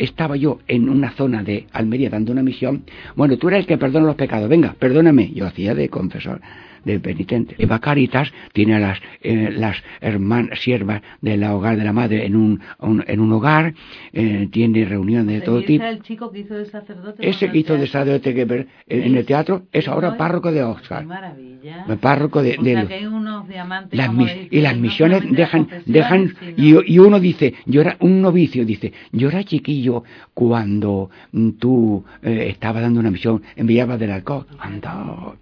estaba 0.00 0.36
yo 0.36 0.60
en 0.66 0.88
una 0.88 1.10
zona 1.10 1.42
de 1.42 1.66
Almería 1.72 2.10
dando 2.10 2.32
una 2.32 2.42
misión. 2.42 2.84
Bueno, 3.14 3.36
tú 3.36 3.48
eres 3.48 3.60
el 3.60 3.66
que 3.66 3.78
perdona 3.78 4.06
los 4.06 4.16
pecados. 4.16 4.48
Venga, 4.48 4.74
perdóname. 4.78 5.30
Yo 5.32 5.46
hacía 5.46 5.74
de 5.74 5.88
confesor 5.88 6.40
del 6.84 7.00
penitente. 7.00 7.54
Eva 7.58 7.78
Caritas 7.78 8.32
tiene 8.52 8.76
a 8.76 8.78
las, 8.78 8.98
eh, 9.20 9.50
las 9.52 9.76
hermanas, 10.00 10.60
siervas 10.60 11.02
del 11.20 11.44
hogar 11.44 11.76
de 11.76 11.84
la 11.84 11.92
madre 11.92 12.24
en 12.24 12.36
un, 12.36 12.60
en 12.80 13.20
un 13.20 13.32
hogar, 13.32 13.74
eh, 14.12 14.48
tiene 14.50 14.84
reuniones 14.84 15.26
de 15.26 15.40
todo 15.40 15.62
tipo. 15.62 15.84
el 15.84 16.02
chico 16.02 16.30
que 16.30 16.40
hizo 16.40 16.54
de 16.54 16.66
sacerdote? 16.66 17.28
Ese 17.28 17.50
que 17.50 17.58
hizo 17.58 17.76
de 17.76 17.86
sacerdote 17.86 18.34
que, 18.34 18.66
en 18.88 19.16
el 19.16 19.24
teatro 19.24 19.62
es 19.72 19.88
ahora 19.88 20.16
párroco 20.16 20.50
de 20.52 20.62
Oxford. 20.62 21.04
maravilla. 21.04 21.86
Párroco 22.00 22.42
de... 22.42 22.56
de 22.60 22.86
que 22.86 22.94
hay 22.94 23.06
unos 23.06 23.48
diamantes 23.48 23.96
las 23.96 24.10
y 24.50 24.60
las 24.60 24.76
misiones 24.76 25.22
dejan, 25.30 25.68
dejan 25.86 26.34
y, 26.56 26.92
y, 26.92 26.98
uno 26.98 27.20
dice, 27.20 27.54
yo 27.66 27.80
era 27.80 27.96
un 28.00 28.22
novicio, 28.22 28.64
dice, 28.64 28.92
yo 29.12 29.28
era 29.28 29.44
chiquillo 29.44 29.89
cuando 30.34 31.10
mm, 31.32 31.50
tú 31.52 32.04
eh, 32.22 32.48
estabas 32.50 32.82
dando 32.82 33.00
una 33.00 33.10
misión 33.10 33.42
en 33.56 33.66
Villalba 33.66 33.96
del 33.96 34.12
Alcohol. 34.12 34.46
Anda 34.58 35.34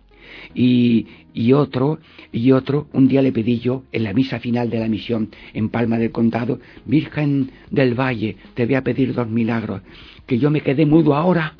y, 0.55 1.07
y 1.35 1.53
otro, 1.53 1.99
y 2.33 2.53
otro, 2.53 2.89
un 2.93 3.09
día 3.09 3.23
le 3.23 3.33
pedí 3.33 3.59
yo 3.59 3.85
en 3.93 4.05
la 4.05 4.13
misa 4.13 4.41
final 4.41 4.71
de 4.71 4.81
la 4.81 4.89
misión 4.89 5.31
en 5.53 5.69
Palma 5.69 5.99
del 5.99 6.11
Condado, 6.11 6.61
Virgen 6.85 7.51
del 7.71 7.95
Valle, 7.95 8.37
te 8.55 8.67
voy 8.67 8.75
a 8.75 8.83
pedir 8.83 9.15
dos 9.15 9.29
milagros, 9.29 9.83
que 10.27 10.39
yo 10.39 10.51
me 10.51 10.61
quedé 10.61 10.87
mudo 10.87 11.15
ahora, 11.15 11.55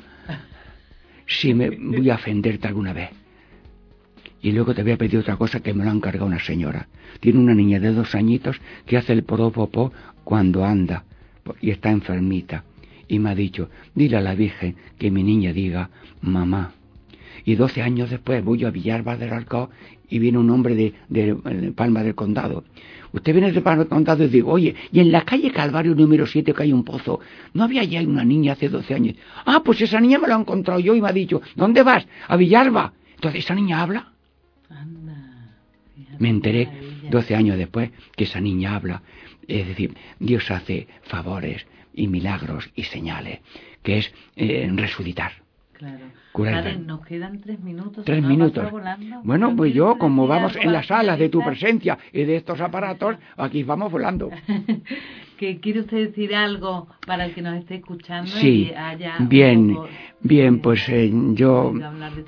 si 1.25 1.53
me 1.53 1.69
voy 1.69 2.09
a 2.09 2.15
ofenderte 2.15 2.67
alguna 2.67 2.93
vez. 2.93 3.09
Y 4.41 4.51
luego 4.53 4.73
te 4.73 4.83
voy 4.83 4.93
a 4.93 4.97
pedir 4.97 5.19
otra 5.19 5.35
cosa 5.35 5.59
que 5.59 5.73
me 5.73 5.83
lo 5.83 5.91
ha 5.91 5.93
encargado 5.93 6.25
una 6.25 6.39
señora. 6.39 6.87
Tiene 7.19 7.39
una 7.39 7.53
niña 7.53 7.79
de 7.79 7.91
dos 7.91 8.15
añitos 8.15 8.59
que 8.85 8.97
hace 8.97 9.11
el 9.11 9.23
popó 9.23 9.91
cuando 10.23 10.63
anda 10.63 11.03
y 11.61 11.71
está 11.71 11.91
enfermita. 11.91 12.63
Y 13.09 13.19
me 13.19 13.31
ha 13.31 13.35
dicho, 13.35 13.69
dile 13.95 14.17
a 14.17 14.21
la 14.21 14.35
Virgen 14.35 14.75
que 14.97 15.09
mi 15.11 15.23
niña 15.23 15.51
diga, 15.51 15.89
mamá. 16.21 16.73
Y 17.43 17.55
doce 17.55 17.81
años 17.81 18.11
después 18.11 18.43
voy 18.45 18.63
a 18.63 18.69
Villalba 18.69 19.17
del 19.17 19.33
Arco 19.33 19.71
y 20.07 20.19
viene 20.19 20.37
un 20.37 20.49
hombre 20.51 20.93
de, 21.09 21.73
Palma 21.75 22.03
del 22.03 22.13
Condado. 22.13 22.63
Usted 23.11 23.33
viene 23.33 23.51
de 23.51 23.61
Palma 23.61 23.83
del 23.83 23.89
Condado 23.89 24.23
y 24.23 24.27
digo, 24.27 24.51
oye, 24.51 24.75
y 24.91 24.99
en 24.99 25.11
la 25.11 25.25
calle 25.25 25.51
Calvario 25.51 25.95
número 25.95 26.27
7 26.27 26.53
que 26.53 26.63
hay 26.63 26.71
un 26.71 26.83
pozo, 26.83 27.19
¿no 27.53 27.63
había 27.63 27.83
ya 27.83 27.99
una 28.01 28.23
niña 28.23 28.53
hace 28.53 28.69
doce 28.69 28.93
años? 28.93 29.15
Ah, 29.45 29.63
pues 29.65 29.81
esa 29.81 29.99
niña 29.99 30.19
me 30.19 30.27
la 30.27 30.35
he 30.35 30.39
encontrado 30.39 30.79
yo 30.79 30.93
y 30.93 31.01
me 31.01 31.09
ha 31.09 31.13
dicho, 31.13 31.41
¿dónde 31.55 31.81
vas? 31.81 32.07
A 32.27 32.37
Villalba. 32.37 32.93
Entonces, 33.15 33.43
¿esa 33.43 33.55
niña 33.55 33.81
habla? 33.81 34.13
me 36.19 36.29
enteré 36.29 36.69
doce 37.09 37.33
años 37.33 37.57
después 37.57 37.89
que 38.15 38.25
esa 38.25 38.39
niña 38.39 38.75
habla. 38.75 39.01
Es 39.47 39.67
decir, 39.67 39.95
Dios 40.19 40.51
hace 40.51 40.87
favores 41.03 41.65
y 41.99 42.07
milagros 42.07 42.69
y 42.75 42.83
señales, 42.83 43.39
que 43.83 43.99
es 43.99 44.13
eh, 44.35 44.69
resucitar. 44.73 45.33
Claro. 46.33 46.79
nos 46.85 47.05
quedan 47.05 47.39
tres 47.39 47.59
minutos. 47.61 48.03
Tres 48.03 48.21
minutos. 48.21 48.69
Bueno, 49.23 49.55
pues 49.55 49.73
yo, 49.73 49.97
como 49.97 50.27
vamos 50.27 50.55
en 50.57 50.73
las 50.73 50.87
salas 50.87 51.17
de 51.17 51.29
tu 51.29 51.41
presencia 51.41 51.97
y 52.13 52.23
de 52.25 52.35
estos 52.35 52.59
aparatos, 52.59 53.15
aquí 53.37 53.63
vamos 53.63 53.91
volando. 53.91 54.29
¿Que 55.37 55.59
¿Quiere 55.61 55.81
usted 55.81 56.07
decir 56.07 56.35
algo 56.35 56.89
para 57.07 57.25
el 57.25 57.33
que 57.33 57.41
nos 57.41 57.55
esté 57.55 57.75
escuchando? 57.75 58.29
Sí, 58.29 58.73
bien, 59.21 59.77
bien, 60.19 60.59
pues 60.59 60.87
eh, 60.89 61.09
yo, 61.33 61.73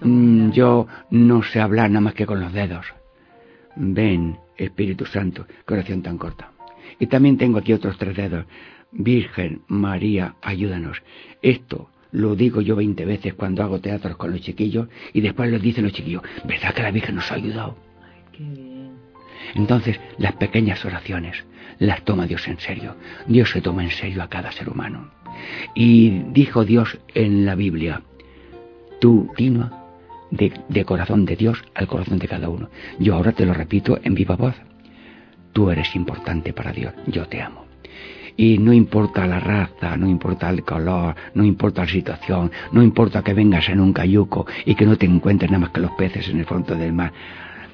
mm, 0.02 0.52
yo 0.52 0.88
no 1.10 1.44
sé 1.44 1.60
hablar 1.60 1.90
nada 1.90 2.00
más 2.00 2.14
que 2.14 2.26
con 2.26 2.40
los 2.40 2.54
dedos. 2.54 2.86
Ven, 3.76 4.38
Espíritu 4.56 5.06
Santo, 5.06 5.46
qué 5.66 5.74
oración 5.74 6.02
tan 6.02 6.18
corta. 6.18 6.52
Y 7.00 7.08
también 7.08 7.38
tengo 7.38 7.58
aquí 7.58 7.74
otros 7.74 7.98
tres 7.98 8.16
dedos. 8.16 8.46
Virgen 8.92 9.62
María, 9.68 10.36
ayúdanos. 10.42 11.02
Esto 11.42 11.90
lo 12.12 12.36
digo 12.36 12.62
yo 12.62 12.76
veinte 12.76 13.06
veces 13.06 13.34
cuando 13.34 13.64
hago 13.64 13.80
teatros 13.80 14.18
con 14.18 14.32
los 14.32 14.42
chiquillos 14.42 14.88
y 15.14 15.22
después 15.22 15.50
les 15.50 15.62
dicen 15.62 15.86
los 15.86 15.94
chiquillos, 15.94 16.24
¿verdad 16.44 16.74
que 16.74 16.84
la 16.84 16.92
Virgen 16.92 17.16
nos 17.16 17.32
ha 17.32 17.36
ayudado? 17.36 17.78
Entonces, 19.56 20.00
las 20.18 20.34
pequeñas 20.34 20.84
oraciones 20.86 21.44
las 21.80 22.04
toma 22.04 22.28
Dios 22.28 22.48
en 22.48 22.60
serio. 22.60 22.96
Dios 23.28 23.50
se 23.50 23.62
toma 23.62 23.84
en 23.84 23.92
serio 23.92 24.22
a 24.24 24.30
cada 24.30 24.52
ser 24.52 24.70
humano. 24.70 25.12
Y 25.74 26.24
dijo 26.32 26.66
Dios 26.66 27.00
en 27.14 27.46
la 27.46 27.56
Biblia, 27.56 28.02
tú 29.00 29.32
de, 30.30 30.54
de 30.70 30.86
corazón 30.86 31.26
de 31.26 31.36
Dios 31.36 31.64
al 31.74 31.88
corazón 31.88 32.20
de 32.20 32.28
cada 32.28 32.50
uno. 32.50 32.70
Yo 33.00 33.16
ahora 33.16 33.32
te 33.32 33.46
lo 33.46 33.54
repito 33.54 34.00
en 34.04 34.14
viva 34.14 34.36
voz. 34.36 34.56
Tú 35.54 35.70
eres 35.70 35.96
importante 35.96 36.54
para 36.54 36.72
Dios. 36.72 36.94
Yo 37.08 37.28
te 37.28 37.42
amo. 37.42 37.71
Y 38.38 38.58
no 38.58 38.74
importa 38.74 39.26
la 39.28 39.40
raza, 39.40 39.98
no 39.98 40.08
importa 40.08 40.50
el 40.50 40.64
color, 40.64 41.16
no 41.34 41.44
importa 41.44 41.82
la 41.82 41.88
situación, 41.88 42.52
no 42.72 42.82
importa 42.82 43.24
que 43.24 43.34
vengas 43.34 43.70
en 43.70 43.80
un 43.80 43.94
cayuco 43.94 44.46
y 44.66 44.76
que 44.76 44.86
no 44.86 44.98
te 44.98 45.06
encuentres 45.06 45.52
nada 45.52 45.62
más 45.62 45.70
que 45.72 45.82
los 45.82 45.92
peces 45.92 46.30
en 46.30 46.40
el 46.40 46.46
fondo 46.46 46.76
del 46.76 46.94
mar. 46.94 47.12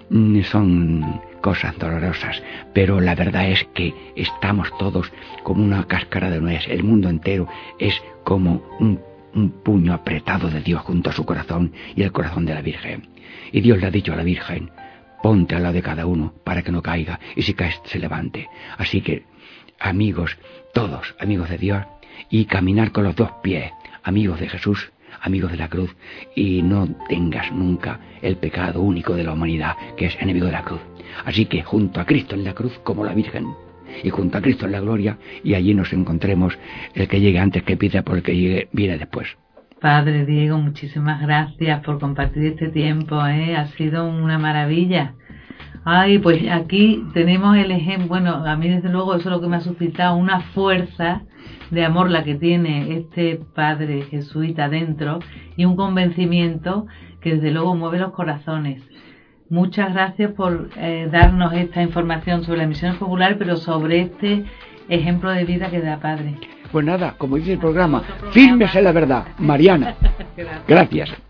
Mm, 0.09 0.41
son 0.41 1.21
cosas 1.41 1.77
dolorosas, 1.77 2.41
pero 2.73 2.99
la 3.01 3.15
verdad 3.15 3.49
es 3.49 3.63
que 3.73 3.93
estamos 4.15 4.69
todos 4.77 5.11
como 5.43 5.63
una 5.63 5.83
cáscara 5.85 6.29
de 6.29 6.39
nuez. 6.39 6.67
El 6.67 6.83
mundo 6.83 7.09
entero 7.09 7.47
es 7.77 8.01
como 8.23 8.63
un, 8.79 8.99
un 9.33 9.49
puño 9.49 9.93
apretado 9.93 10.49
de 10.49 10.61
Dios 10.61 10.81
junto 10.81 11.09
a 11.09 11.13
su 11.13 11.25
corazón 11.25 11.73
y 11.95 12.03
el 12.03 12.11
corazón 12.11 12.45
de 12.45 12.53
la 12.53 12.61
Virgen. 12.61 13.09
Y 13.51 13.61
Dios 13.61 13.79
le 13.79 13.87
ha 13.87 13.91
dicho 13.91 14.13
a 14.13 14.15
la 14.15 14.23
Virgen, 14.23 14.71
ponte 15.21 15.55
al 15.55 15.63
lado 15.63 15.75
de 15.75 15.81
cada 15.81 16.05
uno 16.05 16.33
para 16.43 16.61
que 16.61 16.71
no 16.71 16.81
caiga 16.81 17.19
y 17.35 17.41
si 17.41 17.53
caes 17.53 17.81
se 17.85 17.99
levante. 17.99 18.47
Así 18.77 19.01
que 19.01 19.23
amigos, 19.79 20.37
todos 20.73 21.15
amigos 21.19 21.49
de 21.49 21.57
Dios, 21.57 21.83
y 22.29 22.45
caminar 22.45 22.91
con 22.91 23.03
los 23.03 23.15
dos 23.15 23.31
pies, 23.43 23.71
amigos 24.03 24.39
de 24.39 24.49
Jesús, 24.49 24.91
amigos 25.21 25.51
de 25.51 25.57
la 25.57 25.69
cruz, 25.69 25.95
y 26.35 26.61
no 26.61 26.87
tengas 27.07 27.51
nunca 27.51 27.99
el 28.21 28.37
pecado 28.37 28.81
único 28.81 29.15
de 29.15 29.23
la 29.23 29.33
humanidad, 29.33 29.75
que 29.95 30.07
es 30.07 30.17
enemigo 30.21 30.45
de 30.47 30.51
la 30.53 30.63
cruz. 30.63 30.81
Así 31.25 31.45
que 31.45 31.63
junto 31.63 31.99
a 31.99 32.05
Cristo 32.05 32.35
en 32.35 32.43
la 32.43 32.53
cruz, 32.53 32.79
como 32.83 33.03
la 33.03 33.13
Virgen, 33.13 33.47
y 34.03 34.09
junto 34.09 34.37
a 34.37 34.41
Cristo 34.41 34.65
en 34.65 34.73
la 34.73 34.81
gloria, 34.81 35.17
y 35.43 35.53
allí 35.53 35.73
nos 35.73 35.93
encontremos 35.93 36.57
el 36.93 37.07
que 37.07 37.19
llegue 37.19 37.39
antes 37.39 37.63
que 37.63 37.77
pida 37.77 38.03
por 38.03 38.17
el 38.17 38.23
que 38.23 38.35
llegue, 38.35 38.69
viene 38.71 38.97
después. 38.97 39.27
Padre 39.79 40.25
Diego, 40.25 40.57
muchísimas 40.57 41.21
gracias 41.21 41.83
por 41.83 41.99
compartir 41.99 42.47
este 42.47 42.69
tiempo, 42.69 43.23
¿eh? 43.27 43.55
ha 43.55 43.67
sido 43.67 44.09
una 44.09 44.39
maravilla. 44.39 45.13
Ay, 45.85 46.19
pues 46.19 46.41
aquí 46.51 47.03
tenemos 47.13 47.55
el 47.57 47.71
ejemplo, 47.71 48.07
bueno, 48.07 48.35
a 48.45 48.55
mí 48.55 48.69
desde 48.69 48.89
luego 48.89 49.15
eso 49.15 49.29
es 49.29 49.35
lo 49.35 49.41
que 49.41 49.47
me 49.47 49.57
ha 49.57 49.61
suscitado, 49.61 50.15
una 50.15 50.41
fuerza 50.41 51.21
de 51.71 51.85
amor 51.85 52.09
la 52.09 52.23
que 52.23 52.35
tiene 52.35 52.93
este 52.93 53.39
padre 53.55 54.03
jesuita 54.03 54.69
dentro 54.69 55.19
y 55.55 55.65
un 55.65 55.75
convencimiento 55.75 56.87
que 57.21 57.35
desde 57.35 57.51
luego 57.51 57.75
mueve 57.75 57.99
los 57.99 58.11
corazones. 58.11 58.81
Muchas 59.49 59.93
gracias 59.93 60.31
por 60.33 60.69
eh, 60.77 61.07
darnos 61.11 61.53
esta 61.53 61.81
información 61.81 62.43
sobre 62.43 62.59
la 62.59 62.67
misión 62.67 62.97
popular, 62.97 63.37
pero 63.37 63.55
sobre 63.55 64.01
este 64.01 64.43
ejemplo 64.89 65.31
de 65.31 65.45
vida 65.45 65.69
que 65.69 65.79
da 65.79 65.99
padre. 65.99 66.35
Pues 66.71 66.85
nada, 66.85 67.15
como 67.17 67.37
dice 67.37 67.53
el 67.53 67.59
programa, 67.59 68.03
firmes 68.31 68.75
en 68.75 68.83
la 68.83 68.91
verdad. 68.91 69.25
Mariana. 69.37 69.95
Gracias. 70.67 71.26